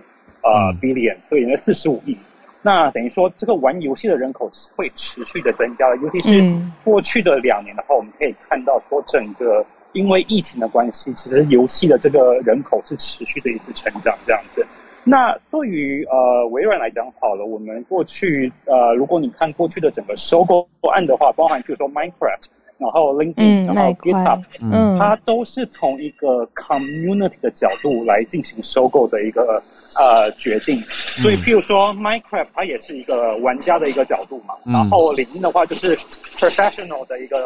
[0.47, 2.15] 啊 billion，所以呢四十五亿。
[2.61, 14.65] 那等于说，这个玩游戏的人口会持续的增加，尤其是过去的两年的话，我们可以看到说，整个因为疫情的关系，其实游戏的这个人口是持续的一直成长这样子。
[15.03, 22.45] 那对于呃微软来讲，好了，我们过去呃，如果你看过去的整个收购案的话，包含比如说 Minecraft，
[22.77, 29.63] 然后 LinkedIn，然后 GitHub，嗯，它都是从一个 community 的角度来进行收购的一个
[29.95, 30.77] 呃决定。
[30.79, 34.55] 所以，譬如说 Minecraft，它也是一个玩家的一个角度嘛。
[34.65, 37.37] 然后领英的话就是 professional 的一个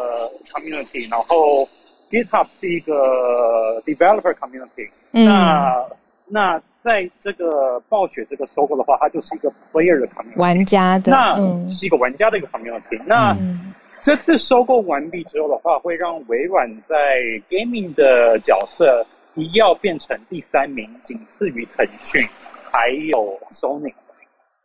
[0.52, 1.68] community，然后
[2.10, 4.88] GitHub 是一个 developer community。
[5.12, 5.84] 那
[6.26, 13.00] 那在这个暴雪这个收购的话，它就是一个 player 的 community，玩家的，那是一个玩家的一个 community。
[13.06, 13.36] 那
[14.02, 16.96] 这次收购完毕之后的话，会让微软在
[17.50, 22.26] gaming 的角色一要变成第三名，仅次于腾讯，
[22.70, 23.92] 还有 Sony。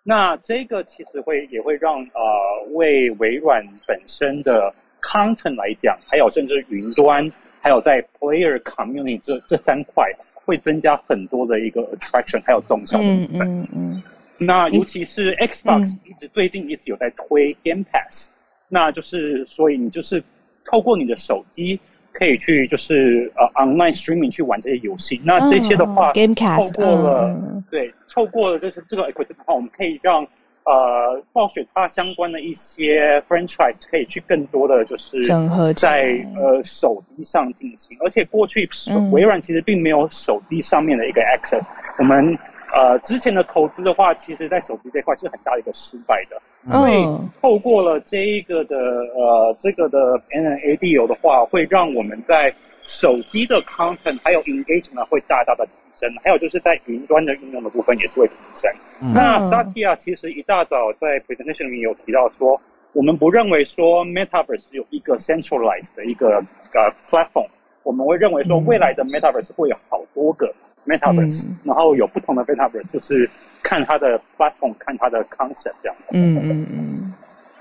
[0.03, 10.11] 那这个其实会也会让呃为微软本身的 content 来讲，还有甚至云端，还有在 player community 这这三块。
[10.45, 13.47] 会增加很多的一个 attraction，还有动效的部分。
[13.47, 14.03] 嗯嗯
[14.37, 18.29] 那尤其是 Xbox 一直最近一直有在推 Game Pass，
[18.73, 20.21] 那就是所以你就是
[20.65, 21.79] 透过你的手机
[22.11, 25.21] 可以去就是呃 online streaming 去玩这些游戏。
[25.23, 30.27] 那这些的话，透过了对透过了就是这个 equity 的话，我们可以让
[30.65, 38.69] 呃，暴雪它相关的一些 franchise 可以去更多的就是整合在呃手机上进行，而且过去
[39.11, 41.61] 微软其实并没有手机上面的一个 access。
[41.99, 42.37] 我们
[42.73, 47.05] 呃之前的投资的话，其实在手机这块是很大的一个失败的，所以
[47.41, 48.75] 透过了这一个的
[49.15, 52.53] 呃这个的 N A D O 的话，会让我们在
[52.85, 56.11] 手机的 content 还有 engagement 会大大的提升。
[56.23, 58.69] 还有就是在云端的应用的部分也是会提升。
[59.13, 62.59] 那 Satya 其实一大早在 presentation 里面有提到说，
[62.93, 67.47] 我们不认为说 Metaverse 有一个 centralized 的一个呃 platform，
[67.83, 70.51] 我们会认为说未来的 Metaverse 会有好多个
[70.85, 73.29] Metaverse，然后有不同的 Metaverse，就是
[73.61, 75.95] 看它的 platform，看它的 concept 这样。
[76.11, 77.13] 嗯嗯嗯。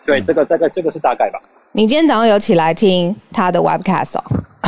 [0.04, 1.40] 对，这个大概这个是大概吧。
[1.70, 4.22] 你今天早上有起来听他的 webcast 哦？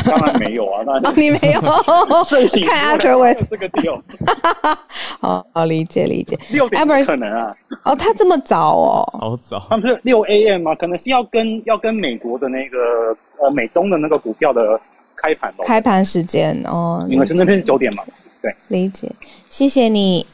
[0.06, 1.60] 当然没有啊，那你 没有
[2.66, 4.00] 看 Afterwards 这个 deal，
[5.20, 6.38] 好好 理解理解。
[6.52, 7.54] 六点不可能啊！
[7.84, 9.66] 哦，他这么早哦，好早。
[9.68, 10.74] 他们是六 AM 吗？
[10.76, 12.78] 可能是要跟要跟美国的那个
[13.40, 14.80] 呃美东的那个股票的
[15.16, 15.64] 开盘吧。
[15.66, 18.02] 开盘时间哦，你们是那边是九点嘛。
[18.44, 19.10] 对，理解。
[19.48, 20.26] 谢谢你。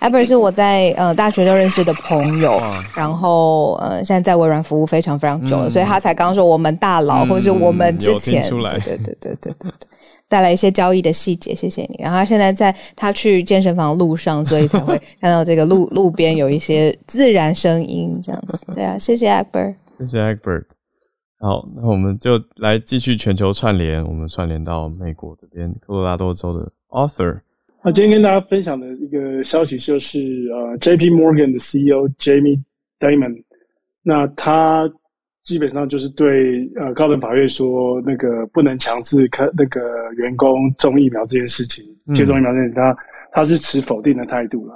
[0.00, 2.60] Albert 是我在呃大学就认识的朋友，
[2.92, 9.70] 然后呃现在在微软服务非常非常久了，所以他才刚说我们大佬，或是我们之前，对对对对对对对，
[10.28, 12.00] 带来一些交易的细节，谢谢你。
[12.02, 18.58] 然后他现在在他去健身房路上，所以才会看到这个路路边有一些自然声音这样子。
[18.74, 20.64] 对啊，谢谢 Albert，谢谢 Albert。
[21.38, 27.42] 好，那我们就来继续全球串联，我们串联到美国这边，科罗拉多州的 Author。
[27.84, 30.20] 那今天跟大家分享的一个消息就是，
[30.52, 31.10] 呃，J.P.
[31.10, 32.56] Morgan 的 CEO Jamie
[33.00, 33.42] Dimon，
[34.04, 34.88] 那他
[35.42, 39.80] 基本上就是对呃高等法院说，那个不能强制开那个
[40.16, 42.96] 员工种疫苗这件事情，接种疫苗这件事，他
[43.32, 44.74] 他是持否定的态度了。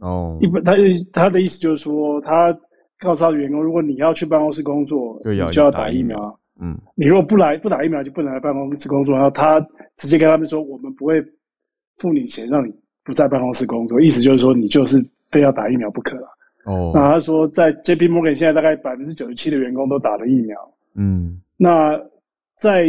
[0.00, 0.72] 哦，一般他
[1.12, 2.52] 他的意思就是说，他
[2.98, 6.36] 告诉他的员工，如果你要去办公室工作，就要就要打疫苗。
[6.60, 9.14] 嗯，你如果不来不打疫苗，就不能来办公室工作。
[9.14, 9.64] 然后他
[9.98, 11.24] 直接跟他们说，我们不会。
[11.98, 12.72] 付你钱让你
[13.04, 16.28] 不在办公室工作，意思就是说你就是非要打疫苗不可了。
[16.64, 20.58] 哦，那他说在 J P Morgan 现在大概百分之九十七的员工都打了疫苗。
[20.94, 22.00] 嗯，那
[22.54, 22.86] 在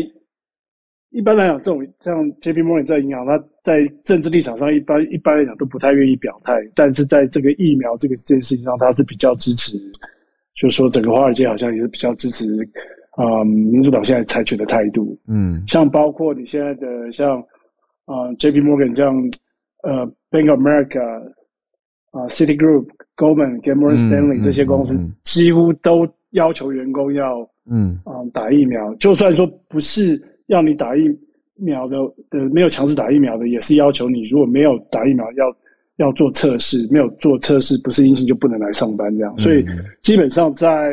[1.10, 9.78] 一般来讲，这种像 J P Morgan 在银行，他在政治立场上一般一般来讲都不太愿意表态，但是在这个疫苗这个这件事情上，他是比较支持，
[10.56, 12.46] 就是说整个华尔街好像也是比较支持
[13.12, 15.18] 啊民主党现在采取的态度。
[15.28, 17.44] 嗯，像包括你现在的像。
[18.06, 18.62] 啊，J.P.
[18.62, 19.16] Morgan 这样
[19.84, 21.02] 呃，Bank of America
[22.12, 22.88] 啊，City Group、
[23.18, 31.02] Goldman、g a m o r Stanley 这些公司几乎都要求员工要嗯啊打疫苗，就算说不是要你打疫
[31.56, 31.98] 苗的
[32.30, 35.58] 呃没有强制打疫苗的，也是要求你如果没有打疫苗要
[35.98, 39.38] 要做测试，没有做测试不是阴性就不能来上班这样。
[39.40, 39.66] 所以
[40.02, 40.92] 基本上在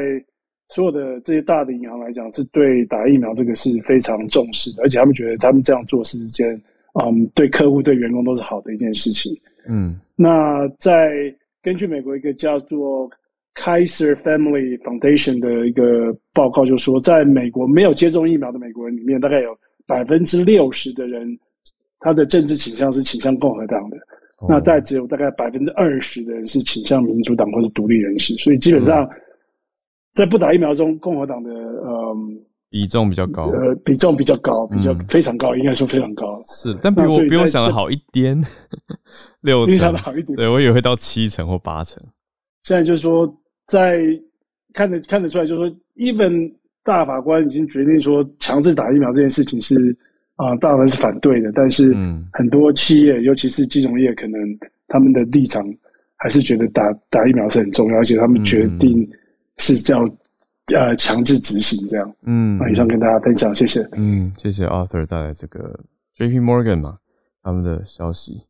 [0.69, 6.61] 所有的这些大的银行来讲，是对打疫苗这个是非常重视的，而且他们觉得他们这样做是一件。
[6.95, 9.33] 嗯，对客户、对员工都是好的一件事情。
[9.67, 13.09] 嗯，那在根据美国一个叫做
[13.55, 21.27] Kaiser Family Foundation 的一个报告，就说在美国没有接种疫苗的美国人里面，大概有百分之六十的人，
[22.01, 23.97] 他的政治倾向是倾向共和党的。
[24.47, 28.35] 那在只有大概百分之二十的人是倾向民主党或者独立人士。
[28.35, 29.09] 所以基本上，
[30.13, 32.39] 在不打疫苗中，共和党的嗯。
[32.73, 36.43] 比重比较高，呃，比重比较高，比较非常高，应该说非常高。
[36.49, 38.43] 是，但比我比我想的好一点，
[39.43, 40.35] 六成，想的好一点。
[40.35, 42.03] 对我以为会到七成或八成。
[42.63, 43.31] 现在就是说，
[43.67, 44.01] 在
[44.73, 46.51] 看得看得出来，就是说，even
[46.83, 49.95] 大法官已经决定说强制打疫苗这件事情是
[50.37, 51.53] 啊，当然是反对的。
[51.55, 51.95] 但是
[52.33, 54.41] 很多企业，尤其是金融业，可能
[54.89, 55.63] 他们的立场
[56.17, 59.07] 还是觉得打打疫苗是很重要，而且他们决定
[59.59, 60.09] 是叫。
[60.75, 65.79] 呃，强制执行这样，嗯，以上跟大家分享，谢谢，嗯，谢谢 Arthur 带来这个
[66.15, 66.39] J.P.
[66.41, 66.99] Morgan 嘛，
[67.43, 68.47] 他们的消息，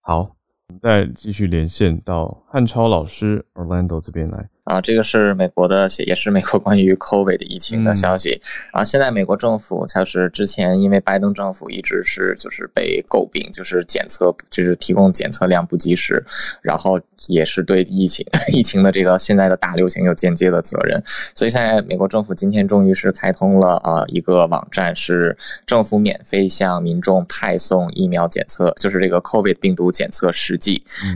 [0.00, 0.36] 好。
[0.68, 8.82] 我们再继续连线到汉超老师 Orlando 这边来啊，这个是美国的，也是美国关于 COVID 的疫情的消息啊。
[8.82, 16.20] 现在美国政府就是之前因为拜登政府一直是就是被诟病，就是检测就是提供检测量不及时，
[16.62, 21.00] 然后也是对疫情 疫情的这个现在的大流行有间接的责任。
[21.32, 30.58] 所以现在美国政府今天终于是开通了啊一个网站，是政府免费向民众派送疫苗检测，就是这个 COVID 病毒检测实。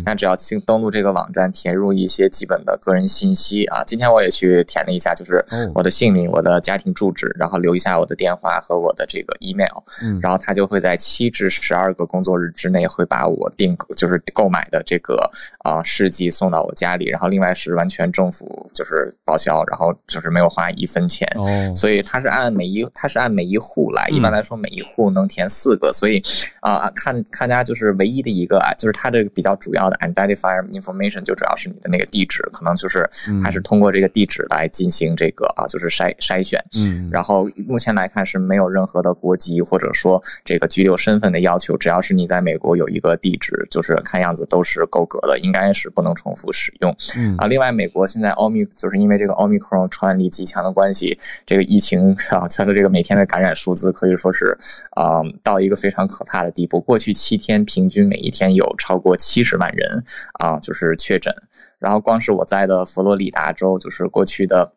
[0.04, 3.39] 那只要登登录这个网站，填入一些基本的个人信息。
[3.40, 3.82] 息啊。
[3.84, 5.42] 今天我也去填了一下，就是
[5.74, 9.80] 我的姓名、我的家庭住址，然后留一下我的电话和我的这个 email，
[10.20, 15.30] 然后他就会在七至十二个工作日之内会把我订就是购买的这个
[15.64, 21.26] 啊试剂送到我家里，然后另外是完全政府就是报销，然后就是没有花一分钱，
[21.74, 26.22] 所以他是按每一他是按每一户来，一般来说每一户能填四个，所以
[26.60, 33.08] 啊看看家就是唯一的一个啊，就是他这个比较主要的 identifier information 就主要是你的那个地址，可能就是
[33.42, 47.36] 还是通过这个地址来进行这个啊就是筛筛选，嗯，然后目前来看是没有任何的国籍或者说这个居留身份的要求，只要是你在美国有一个地址，就是看样子都是够格的，应该是不能重复使用，嗯。
[47.36, 54.56] 啊，另外美国现在奥密就是因为这个奥密克戎传染力极强的关系，这个疫情啊，它的这个每天的感染数字可以说是
[54.90, 60.04] 啊到一个非常可怕的地步，过去七天平均每一天有超过七十万人
[60.38, 61.34] 啊就是确诊，
[61.80, 64.72] 然后光是我在的佛罗里达州，就是过去的。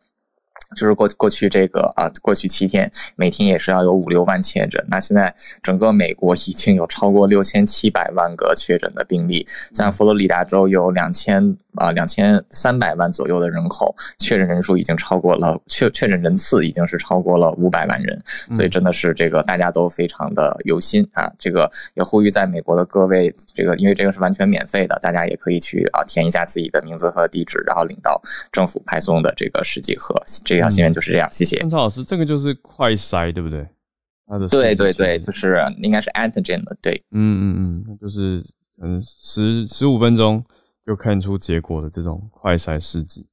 [0.74, 4.84] 就是过过去这个啊，过去七天每天也是要有五六万确诊。
[4.88, 5.32] 那现在
[5.62, 18.20] 整个美国已经有超过六千七百万个确诊的病例，像佛罗里达州有两千啊两千三百万左右的人口，确诊人数已经超过了确确诊人次已经是超过了五百万人，
[18.52, 21.30] 所以真的是这个大家都非常的有心啊。
[21.38, 28.20] 这个也呼吁在美国的各位，这个因为这个是完全免费的，大家也可以去啊填一下自己的名字和地址，然后领到
[28.52, 30.14] 政府派送的这个试剂盒。
[30.44, 31.56] 这条新闻就是这样，谢谢。
[31.58, 33.66] 陈超老师，这个就是快筛，对不对？
[34.50, 38.42] 对对对，就是应该是 antigen 的，对，嗯嗯嗯，就是
[38.82, 40.42] 嗯十十五分钟
[40.86, 43.26] 就看出结果的这种快筛试剂。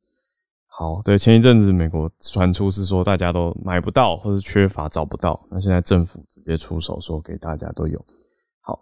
[0.68, 8.04] 好，对，前一阵子美国传出是说大家都买不到或者缺乏找不到，那现在政府直接出手说给大家都有。
[8.62, 8.80] 好，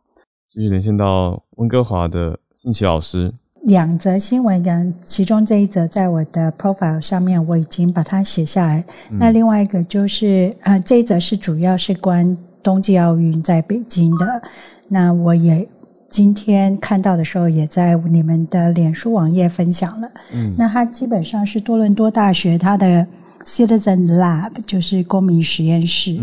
[0.54, 3.34] 继续连线到温哥华的信奇老师。
[3.64, 8.86] 两则新闻，讲其中这一则在我的 profile 上面我已经把它写下来。
[9.10, 14.42] 那另外一个就是，呃，这一则是主要是关冬季奥运在北京的。
[14.88, 15.68] 那我也
[16.10, 20.10] 今天看到的时候，也在你们的脸书网页分享了。
[20.34, 23.06] 嗯，那它基本上是多伦多大学它的
[23.46, 26.20] Citizen Lab，就是公民实验室。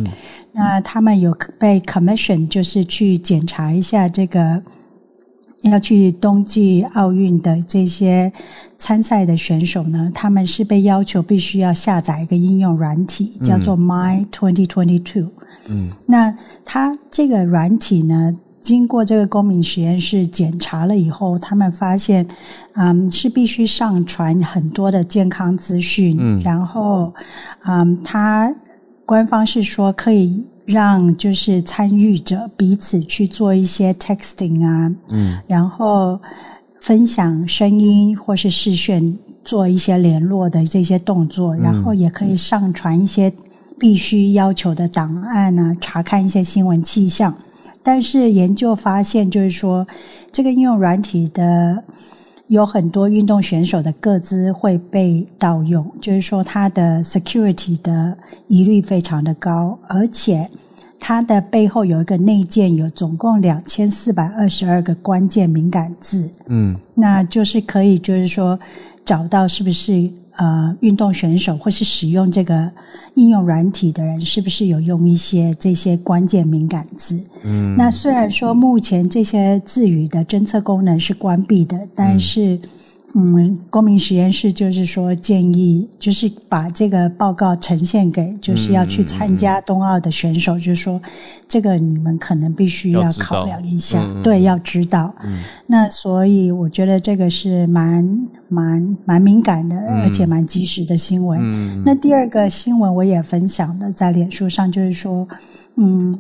[0.53, 4.63] 那他们有被 commission，就是去检查一下这个。
[5.63, 8.31] 要去冬季奥运的这些
[8.79, 15.33] 参赛的选手呢，他们是被要求必须要下载一个应用软体，叫做 My Twenty Twenty Two。
[15.69, 16.33] 嗯，那
[16.65, 18.33] 它这个软体呢，
[18.67, 22.27] 经过这个公民实验室检查了以后，他们发现，
[22.75, 26.17] 嗯，是必须上传很多的健康资讯。
[26.19, 27.13] 嗯，然后，
[27.65, 28.53] 嗯，他
[29.05, 30.45] 官方是说可以。
[30.67, 36.19] 让就是参与者彼此去做一些 texting 啊，嗯，然后
[36.81, 43.33] 分享声音或是视讯，做一些联络的这些动作，然后也可以上传一些
[43.79, 47.33] 必须要求的档案呢，查看一些新闻气象。
[47.87, 49.87] 但是研究发现，就是说
[50.33, 51.85] 这个应用软体的。
[52.49, 58.17] 有很多运动选手的个资会被盗用，就是说它的 security 的
[58.47, 60.49] 疑虑非常的高，而且
[61.01, 68.57] 它的背后有一个内建，有总共两千四百二十二个关键敏感字，嗯，那就是可以就是说
[69.05, 72.71] 找到是不是呃运动选手或是使用这个。
[73.17, 77.19] 应用软体的人是不是有用一些这些关键敏感字？
[77.45, 82.57] 嗯，那虽然说目前这些字语的侦测功能是关闭的，但是。
[82.57, 82.61] 嗯，
[83.71, 91.01] 公民实验室就是说建议，就是把这个报告呈现给就是要去参加冬奥的选手，就是说
[91.49, 95.15] 这个你们可能必须要考量一下，对，要知道。
[95.67, 101.83] 那所以我觉得这个是蛮蛮蛮敏感的，而且蛮及时的新闻。
[101.85, 105.27] 那第二个新闻我也分享的在脸书上，就是说，
[105.77, 106.19] 嗯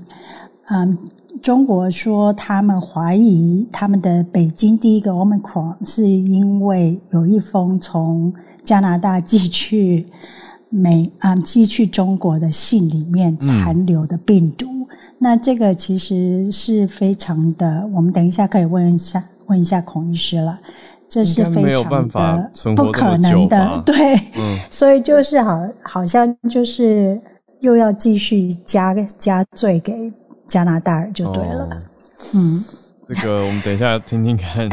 [0.70, 0.97] 嗯。
[1.43, 8.32] 中国说，他们怀疑他们的北京第一个 Omicron 是因为有一封从
[8.62, 10.07] 加拿大寄去
[10.68, 14.66] 美啊寄去中国的信里面残留的病毒。
[15.18, 20.59] 那这个其实是非常的，我们等一下可以问一下问一下孔医师了。
[21.09, 23.95] 这是非常的不可能的，对，
[24.70, 27.20] 所以就是好，好像就是
[27.61, 30.12] 又要继续加加罪给。
[30.47, 31.82] 加拿大就对了，
[32.34, 32.64] 嗯，
[33.09, 34.68] 这个我们等一下听听看，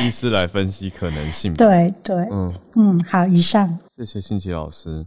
[0.00, 1.52] 医师来分析可能性。
[1.54, 5.06] 对对，嗯嗯，好，以上，谢谢信奇老师。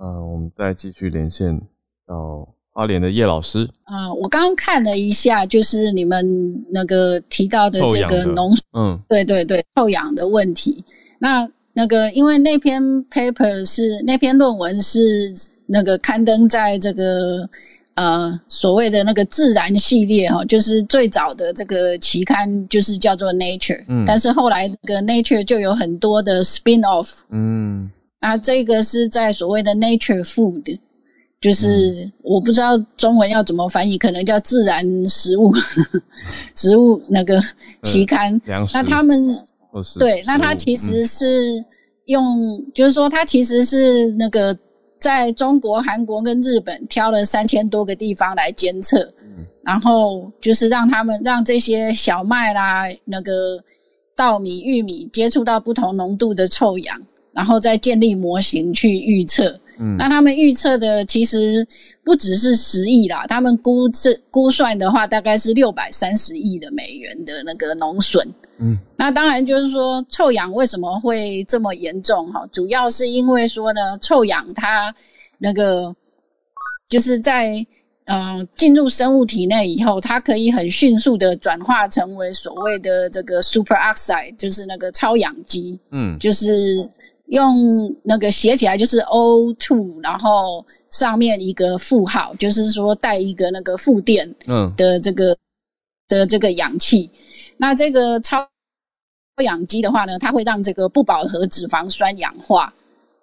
[0.00, 1.60] 那我们再继续连线
[2.06, 3.68] 到花莲的叶老师。
[3.84, 10.84] 啊，我刚刚看了一下，就是你们那个提到的这个农，嗯，对对对，臭氧的问题。
[11.18, 15.32] 那那个因为那篇 paper 是那篇论文是
[15.66, 17.48] 那个刊登在这个
[17.96, 27.90] 呃所谓的那个自然系列哈，就是最早的这个期刊就是叫做 Nature，嗯，但是后来这个 Nature 就有很多的 spin off，嗯，
[28.20, 30.78] 那这个是在所谓的 Nature Food。
[31.38, 35.52] 就是我不知道中文要怎么翻译，可能叫自然食物，
[36.56, 37.38] 食物那个
[37.82, 38.40] 期刊。
[38.72, 39.38] 那他们
[39.98, 41.62] 对，那他其实是
[42.06, 44.56] 用，就是说他其实是那个
[44.98, 49.12] 在中国、韩国跟日本挑了三千多个地方来监测，
[49.62, 53.62] 然后就是让他们让这些小麦啦、那个
[54.14, 57.00] 稻米、玉米接触到不同浓度的臭氧，
[57.32, 59.58] 然后再建立模型去预测。
[59.98, 61.66] 那他们预测的其实
[62.02, 68.26] 不只是十亿啦，他们估这估算的话，大概是六百三十亿的美元的那个农损。
[68.58, 72.46] 嗯，那当然就是说臭氧为什么会这么严重哈？
[72.50, 74.94] 主要是因为说呢，臭氧它
[75.36, 75.94] 那个
[76.88, 77.62] 就是在
[78.06, 85.78] 嗯进入生物体内以后，它可以很迅速的转化成为所谓的这个 superoxide，就是那个超氧基。
[85.90, 86.88] 嗯，就是。
[87.26, 94.32] 用那个写起来就是 O two，然后上面一个负号，就是说带一个那个负电
[94.76, 95.36] 的这个
[96.08, 97.10] 的这个氧气。
[97.56, 98.46] 那这个超
[99.42, 102.72] 氧机的话呢，它会让这个不饱和脂肪酸氧化。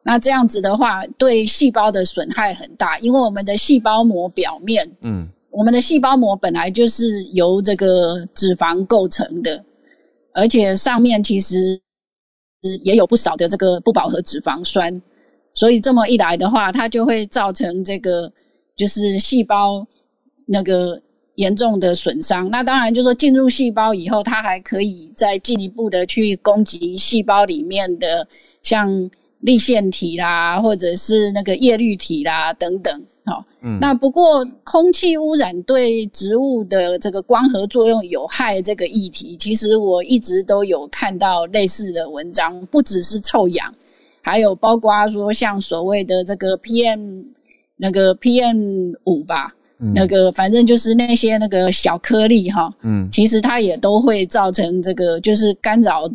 [0.04, 9.64] 那这样子的话，对细胞的损害很大，因为我们的细胞膜表面，嗯，我们的细胞膜本来就是由这个脂肪构成的，
[10.34, 11.80] 而且上面其实。
[12.84, 15.02] 也有不少的这个不饱和脂肪酸，
[15.54, 18.32] 所以这么一来的话，它就会造成这个
[18.76, 19.86] 就是细胞
[20.46, 21.02] 那个
[21.36, 22.50] 严重的损伤。
[22.50, 28.28] 那当然就说进入细胞以后，它还可以再进一步的去攻击细胞里面的
[28.62, 29.10] 像
[29.40, 33.04] 立腺体啦，或者是那个叶绿体啦等等。
[33.80, 43.74] 那不过空气污染对植物的这个光合作用有害这个议题，其实我一直都有看到类似的文章，不只是臭氧，
[44.22, 47.24] 还有包括说像所谓的这个 PM
[47.78, 49.56] 那个 PM 五吧，
[49.94, 56.10] 那个反正就是那些那个小颗粒哈，嗯，其实它也都会造成这个就是干扰。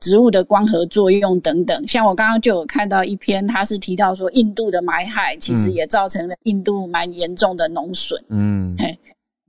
[0.00, 8.22] 植物的光合作用等等，像我刚刚就有看到一篇，它是提到说印度的霾害其实也造成了印度蛮严重的农损。
[8.28, 8.96] 嗯，嘿，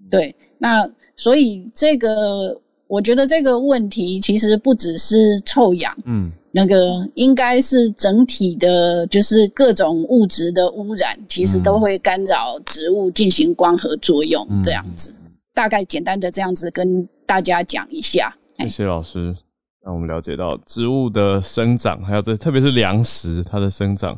[0.10, 6.78] 对，那所以这个我觉得这个问题其实不只是臭氧，嗯，那个
[7.16, 15.12] 应该是整体的，就是各种物质的污染，其实都会干扰植物进行光合作用这样子。
[15.56, 18.32] 大概简单的这样子跟大家讲一下。
[18.60, 19.36] 谢谢老师。
[19.84, 24.18] 让我们了解到植物的生长，还有这特别是粮食它的生长，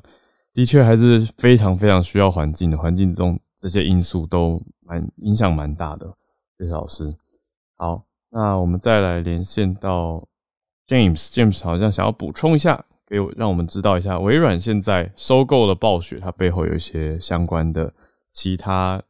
[0.54, 2.78] 的确还是非常非常需要环境的。
[2.78, 6.06] 环境中这些因素都蛮影响蛮大的。
[6.60, 7.16] 谢谢老师。
[7.78, 10.28] 好，那我们再来连线到
[10.88, 17.92] James，James 好像想要补充一下，给我让我们知道一下，微软现在收购了暴雪，它背后有一些相关的
[18.32, 19.02] 其他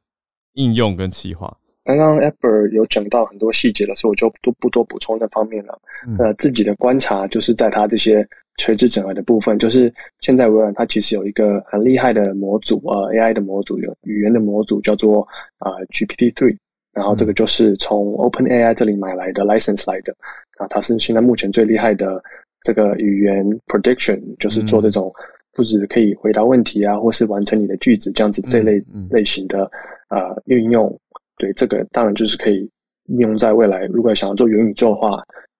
[0.53, 1.55] 应用跟企划。
[1.83, 5.79] 刚刚 Apple 有讲到很多细节了，所以我就都不多补充那方面了。
[6.17, 15.21] 呃，自己的观察就是在它这些垂直整合的部分，就是现在微软它其实有一个很厉害的模组，呃，AI 的模组，有语言的模组叫做
[15.59, 16.57] 啊 GPT Three，
[16.91, 20.15] 然后这个就是从 OpenAI 这里买来的 license 来的，
[20.57, 22.21] 啊，它是现在目前最厉害的
[22.61, 25.11] 这个语言 prediction，就是做这种
[25.53, 29.69] 不止可以回答问题啊，或是完成你的句子这样子这类类型的
[30.09, 30.99] 呃运用。
[31.37, 32.69] 对，这个当然就是可以
[33.07, 33.85] 应用在未来。
[33.87, 35.17] 如果想要做元宇宙的话，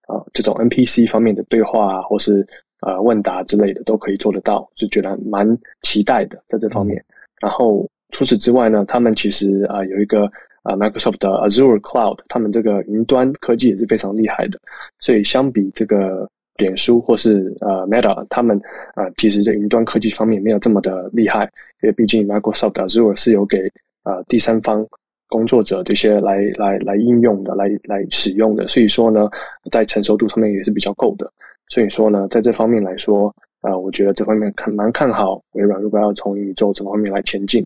[0.08, 2.48] 啊，这种 NPC 方面的对话啊，或是
[2.82, 5.46] 呃问答之类的，都可以做得到，就觉得蛮
[5.82, 7.04] 期待的在这方面。
[7.42, 10.32] 然后除此之外呢，他们其实啊有一个
[10.66, 14.60] 啊 Microsoft 的 Azure Cloud，他们这个云端科技也是非常厉害的。
[15.00, 18.60] 所以相比这个脸书或是呃 Meta，他们
[18.96, 21.46] 啊其实在云端科技方面没有这么的厉害，
[21.82, 23.72] 因为毕竟 Microsoft Azure 是有给
[24.04, 24.86] 啊第三方。
[25.28, 29.28] 工作者这些来来来应用的，来来使用的，所以说呢，
[29.72, 31.30] 在成熟度上面也是比较够的。
[31.68, 37.66] 所以说呢，在这方面来说，啊，我觉得这方面看蛮看好微软，如果要从宇宙这方面来前进。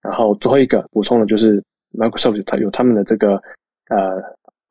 [0.00, 1.62] 然后最后一个补充的就是
[1.92, 3.34] Microsoft 它有他们的这个
[3.88, 4.22] 呃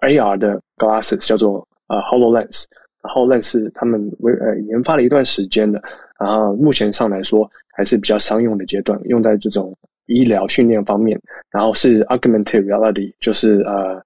[0.02, 2.66] AR 的 glasses 叫做呃 Hololens，
[3.04, 5.82] 然后 Lens 是他们为呃研发了一段时间的，
[6.20, 9.76] 然后目前上来说还是比较商用的阶段，用在这种。
[10.12, 14.02] 医疗训练方面，然后是 augmented reality，就是呃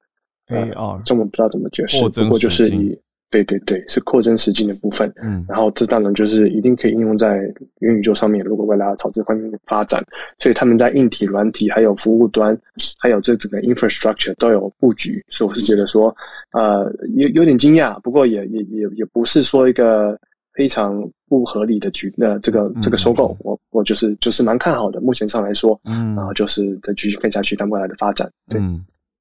[0.49, 2.93] ，AR，中文不知道怎么解释，不过就是以
[3.33, 5.11] 对对对，是扩增实境的部分。
[5.19, 8.45] 嗯，然后这当然就是一定可以应用在元宇宙上面。
[8.45, 10.05] 如果未来要朝这方面发展，
[10.37, 12.55] 所以他们在硬体、软体，还有服务端，
[12.99, 15.25] 还有这整个 infrastructure 都有布局。
[15.29, 16.15] 所以我是觉得说，
[16.51, 20.15] 呃，有有点惊讶，不过也也也也不是说一个
[20.53, 25.01] 非常不合理的局那这个这个收购，我我就是就是蛮看好的。
[25.01, 28.61] 目前上来说，嗯，然后就是再继续看下去，它未来的发展，对。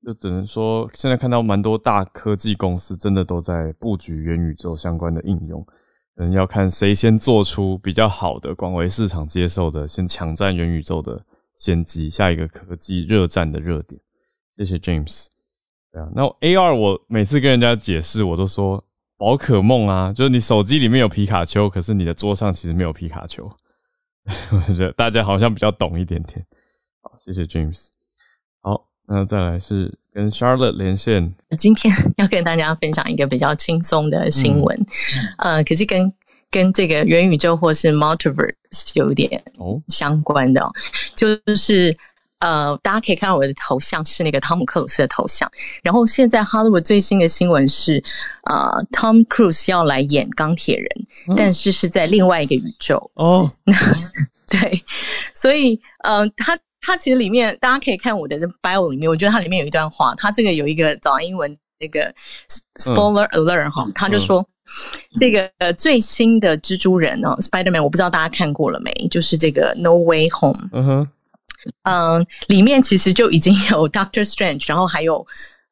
[0.04, 5.64] 就只能说，现在看到蛮多大科技公司真的都在布局元宇宙相关的应用，
[6.16, 11.24] 嗯，要看谁先做出比较好的、广为市场接受的，先抢占元宇宙的
[11.56, 14.00] 先机，下一个科技热战的热点。
[14.56, 15.26] 谢谢 James。
[15.92, 18.82] 对啊，那 AR 我每次跟人家解释，我都说
[19.16, 23.48] 宝可梦啊，就是你手机里面有皮卡丘，可是你的桌上其实没有皮卡丘。
[24.52, 26.44] 我觉得大家好像比较懂一点点。
[27.02, 27.86] 好，谢谢 James。
[29.14, 31.34] 那再来是跟 Charlotte 连线。
[31.58, 34.86] 今天 要跟大家分享一个比较轻松的新闻，
[35.36, 36.10] 呃，可是跟
[36.50, 39.42] 跟这个元宇宙或是 Multiverse 有点
[39.88, 40.66] 相关的，
[41.14, 41.94] 就是
[42.38, 45.46] 呃，大家可以看到我的头像是那个汤姆克鲁斯的头像。
[45.82, 48.02] 然后现在 Hollywood 最新的新闻是，
[48.44, 50.88] 呃，Tom Cruise 要来演钢铁人，
[51.36, 53.52] 但是是在另外一个宇宙哦。
[53.64, 53.76] 那
[54.48, 54.82] 对，
[55.34, 56.58] 所以呃，他。
[56.82, 62.12] 它其实里面大家可以看我的这 bio 里面，我觉得它里面有一段话，它这个有一个早安英文那个
[62.76, 64.46] spoiler alert 哈，他就说
[65.16, 71.08] 这个最新的蜘蛛人哦，Spiderman，我不知道大家看过了没，就是这个 No Way Home，嗯哼，
[71.84, 75.26] 嗯，里面其实就已经有 Doctor Strange，然后还有。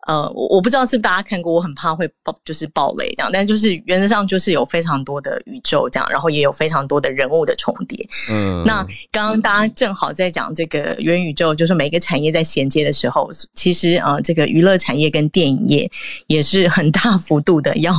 [0.07, 3.31] 呃，我我不知道是不是大家看过，我很怕会爆，就是爆雷这样。
[3.31, 8.09] 但就是原则上就是有非常多的宇宙这样，然后也有非常多的人物的重叠。
[8.31, 8.83] 嗯，那
[9.13, 15.91] 刚刚大家正好在讲这个元宇宙，就是每个产业在衔接的时候，其实啊，这个娱乐产业跟电影业
[16.29, 17.95] 也是很大幅度的要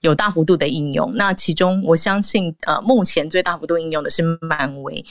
[0.00, 1.12] 有大幅度的应用。
[1.14, 5.04] 那其中我相信，呃，目前最大幅度应用的是漫威。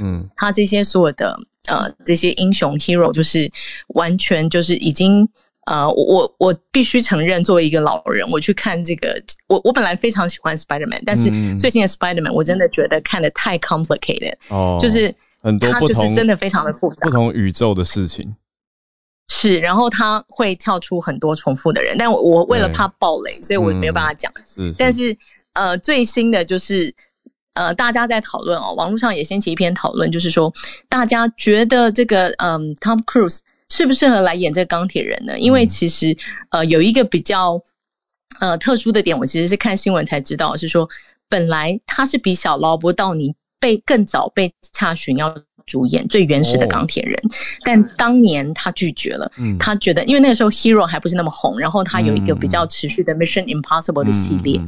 [0.00, 3.52] 嗯，他这些所有的呃这些英雄 hero，就是
[3.88, 5.28] 完全就是已经。
[5.68, 11.24] 呃，我我必须承认，作为一个老人，我去看这个，我我本来非常喜欢 Spider-Man，但是
[11.58, 18.34] 最近的 Spider-Man 我真的觉得看的太 complicated，哦，就是很多不同，真的非常的复杂，不同宇宙的事情
[19.30, 24.32] 是，然后他会跳出很多重复的人，但我我为了怕暴雷，所以我没有办法讲。
[24.78, 25.14] 但是
[25.52, 26.94] 呃，最新的就是
[27.52, 30.50] 呃，大家在讨论哦，网络上也掀起一篇讨论，就是说
[30.88, 33.40] 大家觉得这个嗯，Tom Cruise。
[33.70, 35.38] 适不适合来演这个钢铁人呢？
[35.38, 36.16] 因为其实
[36.50, 37.60] 呃有一个比较
[38.40, 40.88] 呃特殊的点，我其实是看新闻才知道，是说
[41.28, 45.34] 本来他是比小劳勃道尼被更早被查询要
[45.66, 47.14] 主演最原始的钢铁人，
[47.62, 54.58] 但当年他拒绝了，他觉得因为那个时候 Hero 还不是那么红，然后他有一个比较持续的 Mission Impossible 的系列，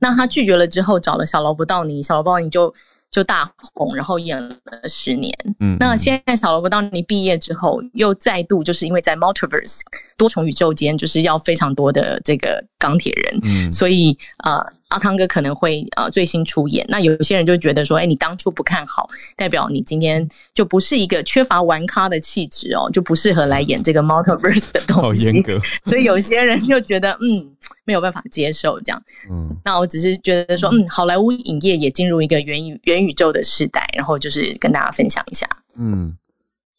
[0.00, 2.74] 那他拒绝了之后找了小劳勃道尼，小劳勃道尼就。
[3.10, 4.56] 就大红，然后演了
[4.88, 5.32] 十年。
[5.60, 9.80] 嗯，那现在小萝卜当你毕业之后，又再度就是因为在 Multiverse
[10.16, 13.40] 多重宇宙间，就是要非常多的这个钢铁人。
[13.44, 14.77] 嗯，所以呃。
[14.88, 25.26] 阿汤哥可能会呃最新出演，那有些人就觉得说，哎，你当初不看好，代表你今天就不是一个缺乏玩咖的气质哦，就不适合来演这个 Multiverse 的东西。
[25.26, 29.02] 好严格，所以有些人就觉得嗯没有办法接受这样。
[29.30, 35.46] 嗯，那我只是觉得说，嗯，好莱坞影业也进入一个元宇元宇宙的时代，然后就是跟大家分享一下。
[35.76, 36.16] 嗯，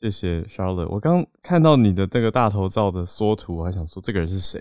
[0.01, 0.89] 谢谢 Charlotte。
[0.89, 4.59] 我刚看到你的这个大头照的缩图，我还想说这个人是谁，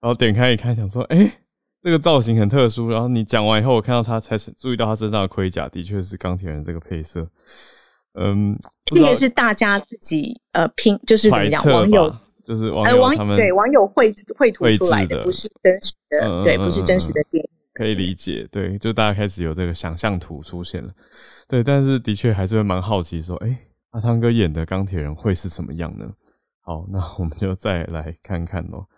[0.00, 1.40] 然后点开一看，想说，哎。
[1.84, 7.28] 这个造型很特殊，然后你讲完以后，我看到他才是注意到他身上的盔甲，的确是钢铁人这个配色。
[8.14, 12.16] 嗯，这个是大家自己呃拼，就是怎么讲，网友
[12.46, 17.50] 就是网友他们对网友绘绘图出来的，不是真实的，对，不是真实的电影。
[17.74, 20.90] 可以理解，对，就大家开始有这个想象图出现了，
[21.46, 23.58] 对，但是的确还是会蛮好奇，说，哎，
[23.90, 26.10] 阿汤哥演的钢铁人会是什么样呢？
[26.62, 28.88] 好，那我们就再来看看咯。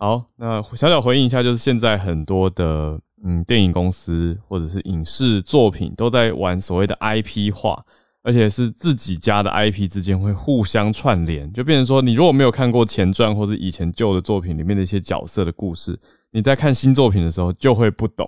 [0.00, 7.84] 好，那小小回应一下，就是现在很多的嗯电影公司或者是影视作品都在玩所谓的 IP 化，
[8.22, 18.26] 而且是自己家的 IP 之间会互相串联，就变成说你如果没有看过前传或者以前旧的作品里面的一些角色的故事，你在看新作品的时候就会不懂，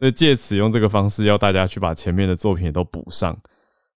[0.00, 3.38] 那借此用这个方式要大家去把前面的作品也都补上，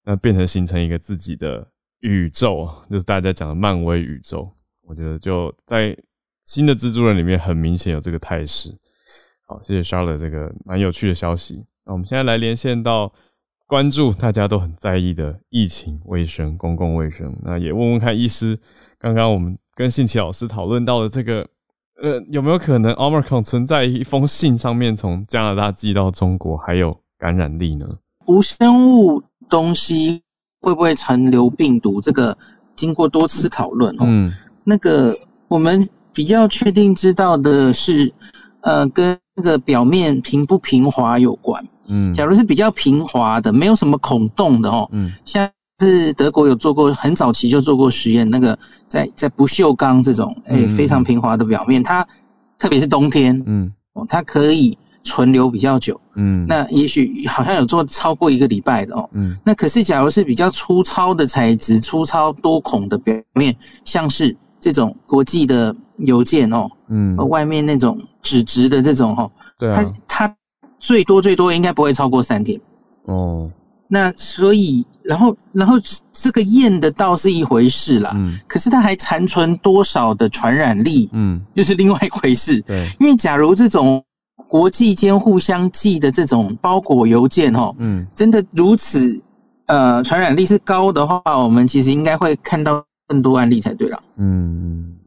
[0.05, 1.67] 那变成形成一个自己的
[1.99, 4.49] 宇宙，就是大家讲的漫威宇宙，
[4.87, 5.93] 我觉得就在。
[6.49, 8.75] 新的蜘蛛人里面很明显有这个态势。
[9.45, 11.63] 好，谢谢 Charlotte 这个蛮有趣的消息。
[11.85, 13.13] 那我们现在来连线到
[13.67, 17.31] 关注大家都很在意的疫情卫生、公共卫生。
[17.43, 18.57] 那也问问看医师，
[18.97, 21.47] 刚刚我们跟信奇老师讨论到的这个
[22.01, 27.85] 呃，有没有可能 Omicron 存在一封信上面从加拿大寄到中国还有感染力呢？
[28.25, 30.23] 无生物东西
[30.61, 32.01] 会不会传流病毒？
[32.01, 32.35] 这个
[32.75, 34.33] 经过多次讨论哦，嗯，
[34.63, 35.15] 那个
[35.47, 38.11] 我们比较确定知道的是，
[38.61, 41.63] 呃，跟那个表面平不平滑有关。
[41.87, 45.49] 嗯，假如是比较平滑的，没有什么孔洞的哦，嗯，像
[45.79, 48.57] 是德国有做过很早期就做过实验，那个
[48.87, 52.07] 在在不锈钢这种诶非常平滑的表面，它
[52.57, 54.77] 特别是冬天，嗯，哦，它可以。
[55.01, 63.55] 存留比较久，嗯，那也许好像有做超过一个礼拜的哦，嗯，那可是假如是比较粗糙的材质、粗糙多孔的表面，
[63.85, 70.35] 像是这种国际的邮件哦，嗯，外面那种纸质的这种哦，对它它
[70.79, 72.59] 最多最多应该不会超过三天，
[73.05, 73.49] 哦，
[73.87, 75.75] 那所以然后然后
[76.11, 84.03] 这个验的倒是一回事啦，嗯，可是它还残存多少的传染力，嗯，又是另外一回事，对，因为假如这种。
[84.47, 89.21] 国际间互相寄的这种包裹邮件，哦，嗯，真的如此，
[89.67, 93.99] 呃，传染力是高的话，我们其实应该会看到更多案例才对了。
[94.17, 94.97] 嗯，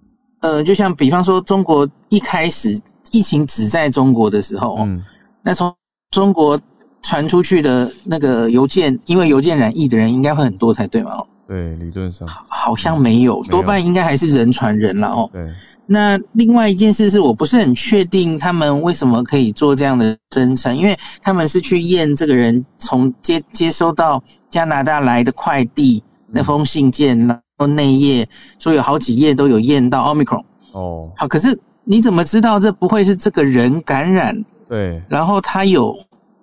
[0.43, 2.79] 呃，就像比方说，中国一开始
[3.11, 5.03] 疫情只在中国的时候，嗯，
[5.43, 5.75] 那从
[6.11, 6.61] 中国
[7.01, 11.23] 传出去的那个邮件，因为邮件染疫的人应该会很多才对嘛？
[11.49, 15.29] 对，理论上好像没有，多半应该还是人传人了哦。
[15.33, 15.43] 对。
[15.85, 27.19] 那另外一件事是我不是很确定他们为什么可以做这样的声称，因为他们是去验这个人从接接收到加拿大来的快递那封信件，
[27.67, 30.45] 内页说有好几页都有验到奥密克戎。
[30.73, 31.11] 哦。
[31.17, 34.45] 好，可是你怎么知道这不会是这个人感染？
[34.69, 35.03] 对。
[35.09, 35.95] 然后他有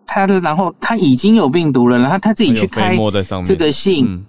[0.05, 2.97] 他的，然后他已经有病毒了，然后他自己去开
[3.43, 4.26] 这个信。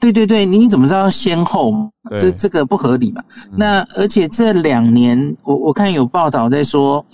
[0.00, 1.88] 对对对，你怎么知道先后？
[2.18, 3.22] 这这个不合理嘛？
[3.52, 7.06] 那而且这两年，我我看有报道在说，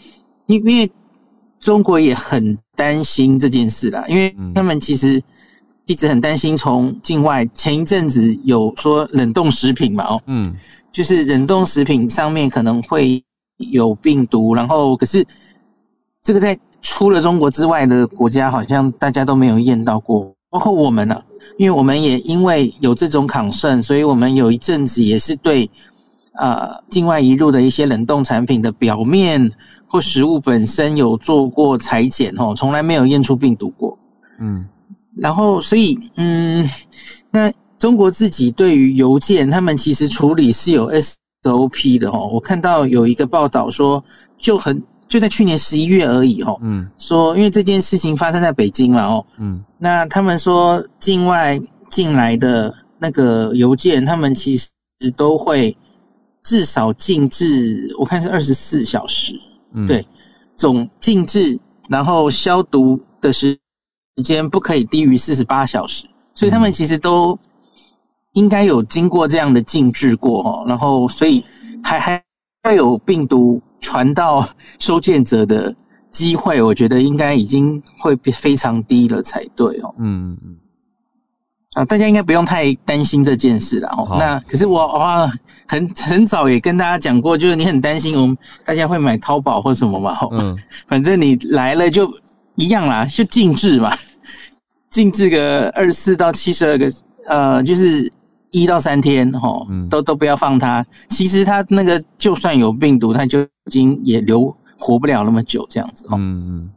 [0.46, 0.90] 因因为
[1.60, 5.22] 中国也很担心这件事啦，因为他们其实
[5.88, 7.44] 一直很担心从境外。
[7.54, 10.54] 前一阵子有说冷冻食品嘛，哦，嗯，
[10.92, 13.24] 就是冷冻食品上面可能会
[13.56, 15.26] 有病毒，然后可是
[16.22, 21.20] 这个在除了中国之外的国家，好像大家都没有验到过，包括我们呢。
[21.56, 25.68] 因为我们也因为有这种抗胜，所以我们有一阵子也是对
[26.34, 29.50] 呃境外移入的一些冷冻产品的表面
[29.86, 33.98] 或食物本身有做过裁剪哦，从来没有验出病毒过。
[34.38, 34.66] 嗯，
[35.20, 36.68] 然后所以嗯，
[37.30, 42.28] 那中国自己对于邮件，他们其实处理是有 SOP 的哦。
[42.32, 44.02] 我看到有一个报道说，
[44.38, 44.82] 就很。
[45.08, 51.58] 就在去年十一月而已，哦，嗯，说因为这件事情发生在北京嘛，哦，嗯，那他们说境外
[51.88, 54.68] 进来的那个邮件，他们其实
[55.16, 55.74] 都会
[56.42, 59.32] 至少静置，我看是二十四小时，
[59.72, 60.06] 嗯，对，
[60.56, 61.58] 总静置，
[61.88, 63.56] 然后消毒的时
[64.22, 67.38] 间不可以低于四十八小时，所以他们其实都
[68.34, 71.44] 应该有经过这样的静置过，哦，然后所以
[71.82, 72.22] 还还
[72.62, 73.60] 会有病毒。
[73.80, 74.46] 传到
[74.80, 75.72] 收件者的
[76.10, 79.94] 机会，我觉得应该已经会非常低了才对哦。
[79.98, 80.56] 嗯嗯
[81.74, 84.16] 啊，大家应该不用太担心这件事了哦。
[84.18, 85.32] 那可是我哇，
[85.68, 90.18] 很很早也跟大家讲过，就是你很担心我们大家会买淘宝或什么嘛。
[90.32, 90.58] 嗯，
[90.88, 92.12] 反正你来了就
[92.56, 93.96] 一样啦，就静置嘛，
[94.90, 96.90] 静置个二十四到七十二个，
[97.26, 98.12] 呃，就是。
[98.50, 100.84] 一到三天，哈，都都不要放它。
[101.10, 106.16] 其实它那个就算有病毒，它就已经也留活不了那么久，这样子，哈。
[106.18, 106.70] 嗯嗯。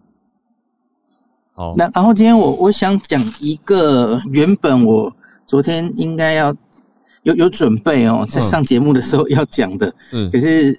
[1.53, 6.53] 好，那然后今天我我想讲一个原本我昨天应该要
[7.23, 10.77] 有有准备哦，在上节目的时候要讲的，嗯，可是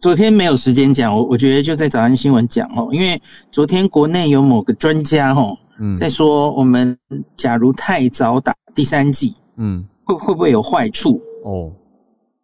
[0.00, 3.20] 昨天没有时间讲，我我觉得就在早安新闻讲哦，因为
[3.52, 6.96] 昨天国内有某个专家哈，嗯，再说我们
[7.36, 9.84] 假如太早打第三剂，嗯。
[10.06, 11.18] 会会不会有坏处？
[11.44, 11.72] 哦，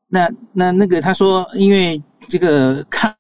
[0.09, 3.15] 那那那个他说，因为这个抗，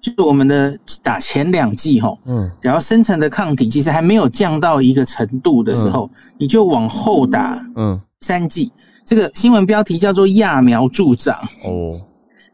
[0.00, 8.72] 就是我们的打前两剂哈，嗯，然后生成的抗体其实还没有降到一个程度的时候，你就往后打，嗯，三剂。
[9.04, 12.00] 这个新闻标题叫做“揠苗助长”，哦，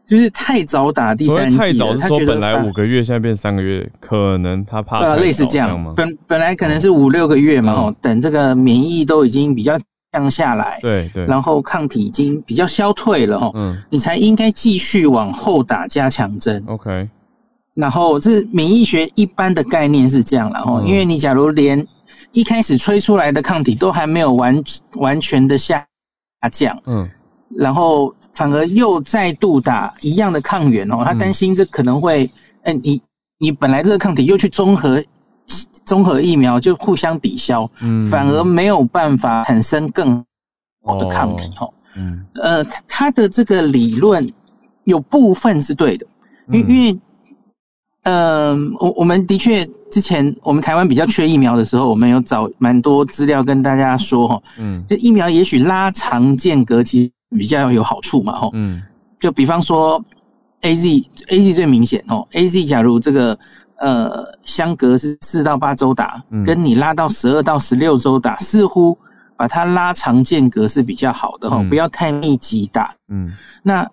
[0.07, 5.93] 就是太早打第三剂，太早是说本来五个月，现在变三个月，可能他怕呃类似这样吗？
[5.95, 9.77] 本本来可能是五六个月嘛，哦，等这个免疫都已经比较。
[10.13, 17.09] 降下来，对对，然后抗体已经比较消退了哦，嗯，你才应该继续往后打加强针，OK。
[17.75, 21.85] 然后这免疫学一般的概念是这样了哦，因为你假如连
[22.31, 25.85] 一开始吹出来的抗体都还没有完完全的下
[26.51, 27.07] 降，嗯，
[27.57, 32.29] 然后反而又再度打一样的抗原哦，他担心这可能会，
[32.63, 33.01] 哎，你
[33.39, 35.03] 你本来这个抗体又去综合
[35.83, 40.23] 综合疫苗就互相抵消，嗯，反而没有办法产生更
[40.85, 44.29] 好的抗体哦，嗯，呃，他的这个理论
[44.85, 46.05] 有部分是对的，
[46.51, 46.99] 因因为。
[48.09, 58.81] 嗯，我我们的确之前我们台湾比较缺疫苗的时候，我们有找蛮多资料跟大家说哈，嗯，就疫苗也许拉长间隔其实比较有好处嘛，哈，嗯，
[59.19, 60.03] 就比方说
[60.61, 63.37] A Z A Z 最明显哦，A Z 假如这个
[63.79, 68.97] 呃相隔是四到八周打，跟你拉到十二到十六周打，似乎
[69.35, 73.89] 把它拉长间隔是比较好的哈，不要太密集打，嗯，那。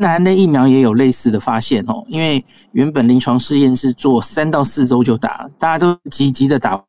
[0.00, 6.80] 那那疫苗也有类似的发现哦，因为原本临床试验是做三到四周就打，大家都积极的打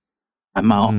[0.53, 0.93] 完嘛哦，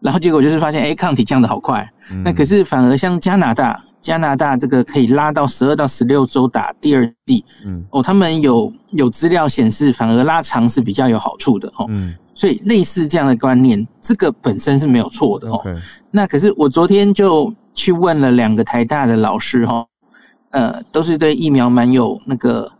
[0.00, 1.88] 然后结果就是发现，哎，抗体降的好快。
[2.24, 11.86] 那可是反而像加拿大，加拿大这个可以拉到十二到十六周打第二剂，嗯，哦，他们有有资料显示，反而拉长是比较有好处的哦。
[11.88, 15.64] 嗯，所以类似这样的观念，这个本身是没有错的哦。
[16.10, 19.86] 那可是我昨天就去问了两个台大的老师哈。
[20.50, 22.70] 呃，都是对疫苗蛮有那个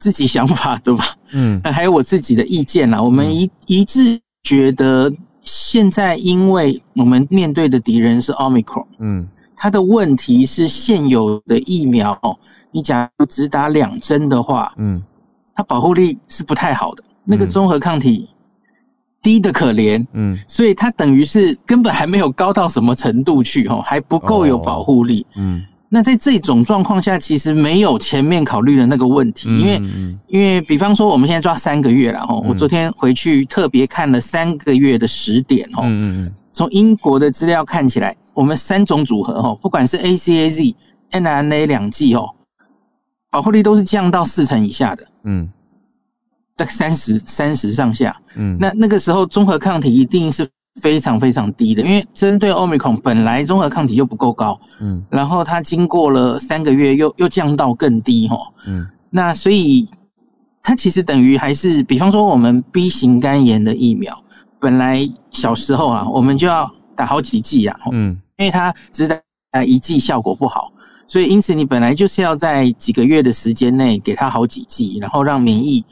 [0.00, 1.04] 自己想法的吧？
[1.30, 3.00] 嗯， 还有我自己的意见啦。
[3.00, 5.12] 我们一一致觉得，
[5.42, 9.28] 现在因为我们面对的敌人是奥密克戎，嗯，
[9.62, 12.18] 它的问题是现有的疫苗，
[12.72, 15.00] 你假如只打两针的话，嗯，
[15.54, 18.28] 它保护力是不太好的，那个综合抗体
[19.22, 25.62] 低的可怜，嗯，所以它等于是根本还没有高到什么程度去，哦，还不够有保护力，嗯。
[25.88, 29.80] 那在这种状况下，其实没有前面考虑的那个问题，因为
[30.26, 35.84] 因为比方说我们现在抓三个月了哈，我昨天回去特别看了三个月的时点哈，
[36.52, 40.76] 从英国的资料看起来，我们三种组合哦，不管是 A C A Z
[41.10, 42.28] N N A 两剂哦，
[43.30, 45.50] 保护力都是降到四成以下的，嗯，
[46.56, 50.46] 在三十三十上下，嗯，那那个时候综合抗体一定是。
[50.80, 59.86] 非常非常低的，因为针对 Omicron 本来综合抗体就不够高，嗯，然后它经过了三个月又又降到更低哦，嗯，那所以
[60.62, 64.18] 它其实等于还是，比方说我们 B 型肝炎的疫苗，
[64.62, 69.08] 本来小时候啊，我们就要打好几剂啊，嗯，因为它只
[69.50, 70.72] 打一剂效果不好，
[71.08, 75.84] 所以因此你本来就是要在几个月的时间内给它好几剂，然后让免疫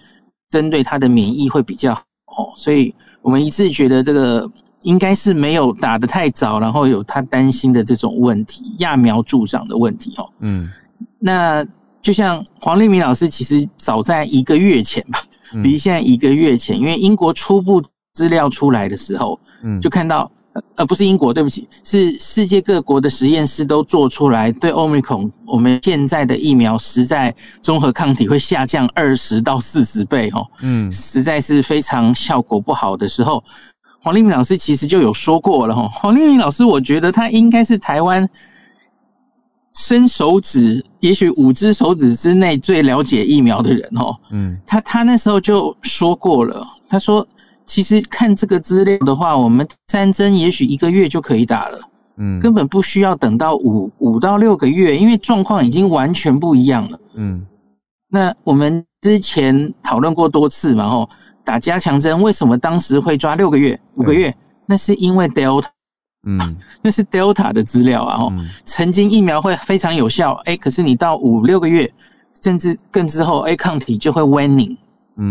[0.49, 4.49] 针对它的免疫会比较好，所以我们一致觉得这个。
[4.85, 10.27] 应该是没有打得太早，然后有他担心的这种问题，揠苗助长的问题哦。
[10.39, 10.71] 嗯，
[11.19, 11.63] 那
[12.01, 15.23] 就像黄立明老师，其实早在一个月前吧，
[15.63, 20.31] 比现在一个月前，因为英国初步资料出来的时候，嗯，就看到，
[20.77, 33.43] 呃，不是英国，对不起，是世界各国的实验室都做出来，对 Omicron，我们现在的疫苗实在综合抗体会下降二十到四十倍哦，嗯，实在是非常效果不好的时候。
[34.03, 38.27] 黄立明老师其实就有说过了哈，黄立明老师，我觉得他应该是台湾
[39.75, 44.17] 伸手指，也许五只手指之内最了解疫苗的人哦。
[44.33, 47.27] 嗯，他他那时候就说过了，他说
[47.71, 51.79] 其实看这个资料的话，我们三针也许一个月就可以打了，
[52.17, 56.99] 嗯，根本不需要等到五五到六个月，因为状况已经完全不一样了。
[57.15, 57.47] 嗯，
[58.09, 61.09] 那我们之前讨论过多次嘛，吼。
[61.45, 64.33] 打加强针为什么当时会抓六个月、五个月？
[64.67, 65.67] 那是因为 Delta，
[66.27, 68.23] 嗯， 那是 Delta 的资料啊。
[68.23, 68.33] 哦，
[68.65, 71.89] 曾经疫苗会非常有效，哎，可是你到五六个月，
[72.43, 74.77] 甚至更之后，哎，抗体就会 waning，嗯，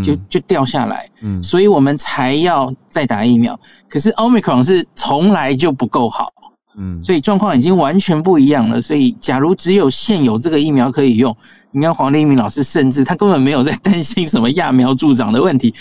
[0.04, 3.60] 就就掉下来，嗯，所以我们才要再打疫苗。
[3.88, 6.32] 可是 Omicron 是从来就不够好，
[6.78, 8.82] 嗯，所以状况已经完全不一样了。
[8.82, 11.36] 所以，假如只有现有这个疫苗可以用。
[11.72, 15.72] 你看黄立明老师，甚至他根本没有在担心什么揠苗助长的问题，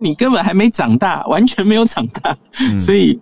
[0.00, 2.36] 你根本还没长大， 完全没有长大，
[2.76, 3.16] 所以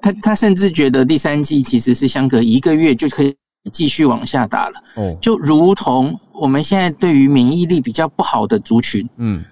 [0.00, 3.36] 他他甚至觉得第三季其实是相隔一个月就可以
[3.70, 4.82] 继续往下打了。
[4.96, 9.44] 哦，就如同我们现在对于免疫力比较不好的族群，嗯，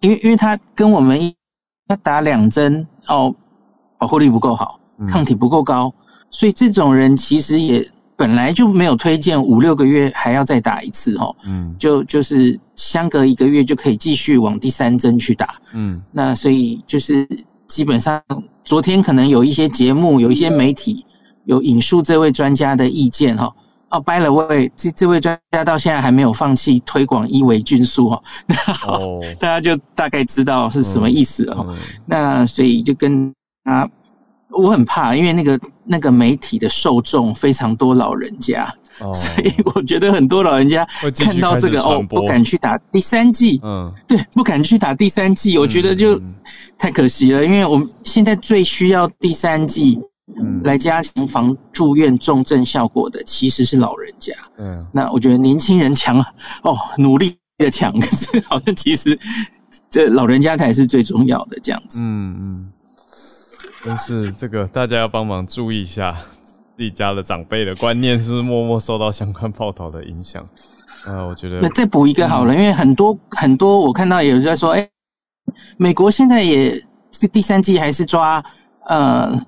[0.00, 1.20] 因为因为他跟我们
[1.88, 3.34] 要打两针哦，
[3.98, 4.78] 保护力不够好，
[5.08, 5.92] 抗体不够高，
[6.30, 7.88] 所以这种人其实也。
[8.18, 17.24] 本来就没有推荐五六个月还要再打一次哈，嗯，就就是相隔一个月就可以继续往第三针去打，嗯，那所以就是
[17.68, 18.20] 基本上
[18.64, 21.06] 昨天可能有一些节目有一些媒体
[21.44, 23.54] 有引述这位专家的意见哈，哦，
[24.04, 28.22] 掰了位这这位专家到现在还没有放弃推广伊维菌素哈，
[28.86, 31.66] 哦， 大家就大概知道是什么意思了哈，
[32.06, 33.32] 那所以就跟
[33.64, 33.88] 他。
[34.50, 38.66] 我很怕，因为那个那个媒体的受众非常多老人家，
[39.12, 43.60] 所以我觉得很多老人家看到这个哦，不敢去打第三季。
[43.62, 46.20] 嗯，对，不敢去打第三季，我觉得就
[46.78, 49.64] 太可惜了，因为我们现在最需要第三
[50.34, 54.32] 季来加强防住院重症效果的，其实是老人家。
[54.58, 56.18] 嗯，那我觉得年轻人强
[56.62, 59.18] 哦，努力的强，可是好像其实
[59.90, 62.00] 这老人家才是最重要的这样子。
[62.00, 62.72] 嗯嗯。
[63.86, 66.16] 但是这个大家要帮忙注意一下
[66.76, 70.46] 自己家的长辈的观念，是不是默默受到相关报道的影响？
[71.06, 74.88] 呃，我觉得那再补一个好了，因为很多很多我看到有人在说，哎，
[75.76, 76.84] 美国现在也
[77.32, 78.44] 第三季还是抓
[78.86, 79.40] 呃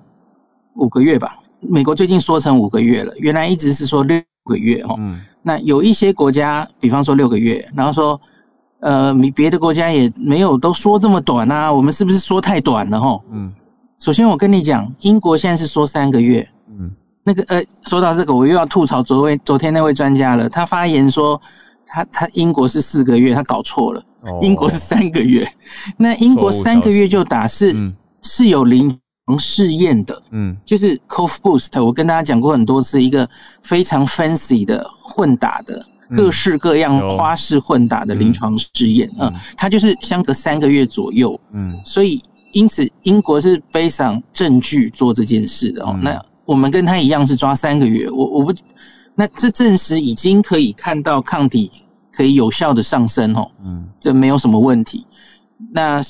[0.80, 1.38] 五个月吧？
[1.60, 4.96] 美国最近说成五个月了，原来一直是说六个月哦。
[4.98, 5.20] 嗯。
[5.42, 8.20] 那有一些国家，比方说六个月，然后说
[8.80, 13.00] 呃，别的国家也没有都说这么短啊，我们是不是说太短了？
[13.00, 13.20] 哈。
[13.30, 13.52] 嗯。
[13.98, 16.48] 首先，我跟你讲，英国现在是说三个月。
[16.70, 16.90] 嗯，
[17.22, 20.48] 那个呃，说到这个，我又要吐槽昨位昨天那位专家了。
[20.48, 21.38] 他发言说，
[21.86, 24.02] 他他英国是四个月，他搞错了。
[24.22, 25.46] 哦，英国是三个月。
[25.98, 27.76] 那英国三个月就打是
[28.22, 28.98] 是有临床
[29.38, 30.22] 试验的。
[30.30, 33.28] 嗯，就是 Cov Boost，我跟大家讲过很多次，一个
[33.62, 35.84] 非常 fancy 的混打的
[36.16, 39.10] 各式各样花式混打的临床试验。
[39.18, 41.40] 嗯，它就是相隔三个月左右。
[41.52, 42.22] 嗯，所以。
[42.52, 45.96] 因此，英国是背上证据做这件事的哦。
[46.02, 48.10] 那我们跟他一样是抓三个月。
[48.10, 48.52] 我我不，
[49.14, 51.70] 那这证实已经可以看到抗体
[52.12, 53.48] 可以有效的上升哦。
[53.64, 55.06] 嗯，这没有什么问题。
[55.70, 56.02] 那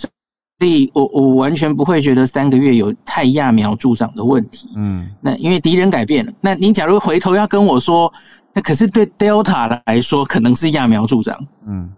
[0.60, 4.68] 所以，我我完全不会觉得三个月有太揠苗助长的问题。
[4.76, 6.32] 嗯，那因为敌人改变了。
[6.40, 8.12] 那你假如回头要跟我说，
[8.52, 11.38] 那可是对 Delta 来说可能是揠苗助长。
[11.66, 11.90] 嗯。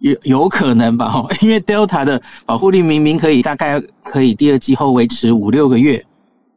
[0.00, 6.04] 有有可能吧，哈， 因为 Delta 的保护力明明可以大概可以第二季后维持五六个月，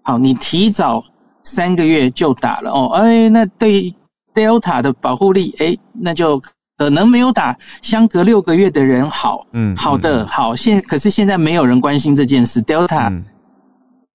[0.04, 1.02] 好，你提早
[1.42, 3.96] 三个月就打了哦，哎，那对
[4.34, 6.40] Delta 的保护力，哎，那就
[6.80, 13.22] 可能没有打相隔六个月的人好，嗯，好的，好，现可是现在没有人关心这件事，Delta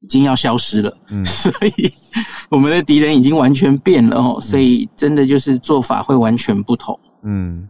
[0.01, 1.93] 已经要消失了，嗯， 所以
[2.49, 7.69] 我们的敌人已经完全变了哦，所以真的就是做法会完全不同，嗯。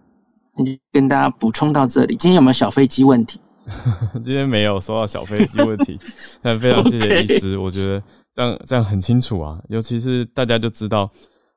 [0.57, 2.14] 那就跟大家补充到这里。
[2.14, 3.40] 今天有没有小飞机问题？
[4.22, 5.99] 今天没有收到小飞机问题，
[6.40, 7.59] 但非常谢谢医师。
[7.59, 8.01] 我觉得
[8.36, 11.11] 这样这样很清楚啊，尤其是大家就知道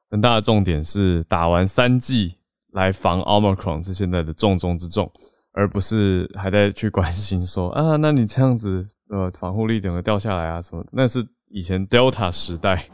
[0.10, 2.34] 很大的重点是打完三剂
[2.74, 5.12] 来防 Omicron 是现在的重中之重，
[5.54, 10.86] 而不是还在去关心说啊，那你这样子呃防护力整个掉下来啊什么？
[10.92, 12.86] 那是以前 Delta 时代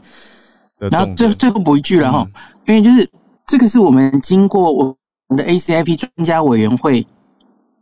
[0.78, 1.14] 的然后。
[1.14, 2.26] 最最后补一句了哈，
[2.66, 3.08] 因为就是
[3.46, 4.94] 这个是我们经过我们。
[5.36, 7.04] 的 ACIP 专家委员会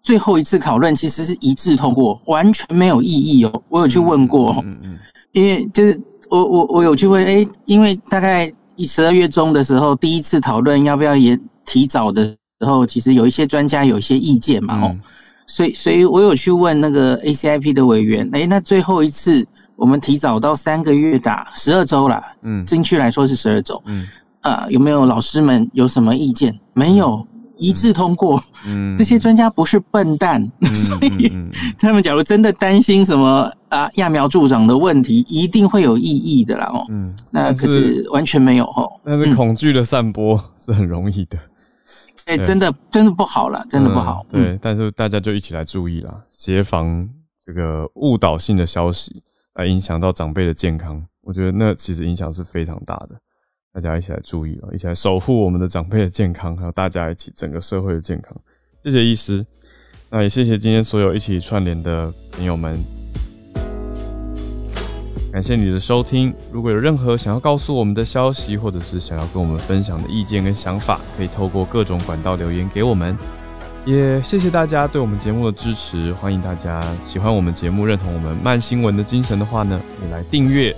[0.01, 3.62] 最后一次讨论其实是一致通过，完全没有异议哦。
[3.68, 4.99] 我有去问过，嗯嗯，
[5.32, 8.51] 因为就是我我我有去问，哎，因为大概
[8.86, 11.38] 十二月中的时候第一次讨论要不要也
[11.72, 14.94] 提早的时候，其实有一些专家有一些意见嘛，哦，
[15.46, 24.06] 所以所以我有去问那个 ACIP 的委员，哎，那最后一次我们提早到三个月打十二周啦，嗯，精确来说是十二周，嗯，
[24.42, 26.54] 啊，有没有老师们有什么意见？
[26.74, 27.26] 没有。
[27.58, 30.42] 一致通过，嗯，这些专家不是笨蛋，
[30.74, 31.30] 所以
[31.78, 41.38] 他们假如真的担心什么啊揠苗助长的问题，一定会有异议的啦哦，嗯，那可是完全没有哦，但是恐惧的散播是很容易的，
[42.26, 47.08] 哎，真的真的不好了，真的不好，对，但是大家就一起来注意啦，协防
[47.44, 49.22] 这个误导性的消息
[49.54, 53.20] 来影响到长辈的健康，我觉得那其实影响是非常大的。
[53.74, 58.36] 大家一起来注意啊，一起来守护我们的长辈的健康，还有大家一起整个社会的健康。
[58.84, 59.44] 谢谢医师，
[60.10, 62.74] 那也谢谢今天所有一起串联的朋友们，
[65.32, 66.32] 感谢你的收听。
[66.50, 73.16] 如果有任何想要告诉我们的消息，或者是想要跟我们分享的意见跟想法，可以透过各种管道留言给我们。
[73.86, 80.74] 也谢谢大家对我们节目的支持，欢迎大家喜欢我们节目、认同我们慢新闻的精神的话呢，也来订阅。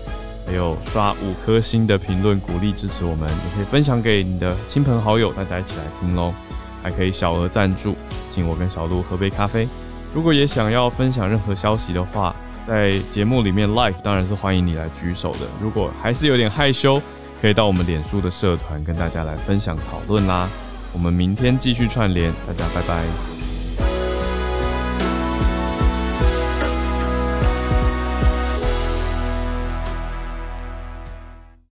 [0.47, 6.33] 还有刷五颗星的评论鼓励支持我们，也可以分享给你的亲朋好友，大家一起来听喽。
[6.81, 7.97] 还可以小额赞助，
[8.31, 9.67] 请我跟小鹿喝杯咖啡。
[10.15, 12.37] 如果也想要分享任何消息的话，
[12.67, 15.41] 在节目里面，life 当然是欢迎你来举手的。
[15.61, 17.01] 如果还是有点害羞，
[17.41, 20.49] 可以到我们脸书的社团跟大家来分享讨论啦。
[20.93, 23.34] 我们明天继续串联，大家拜拜。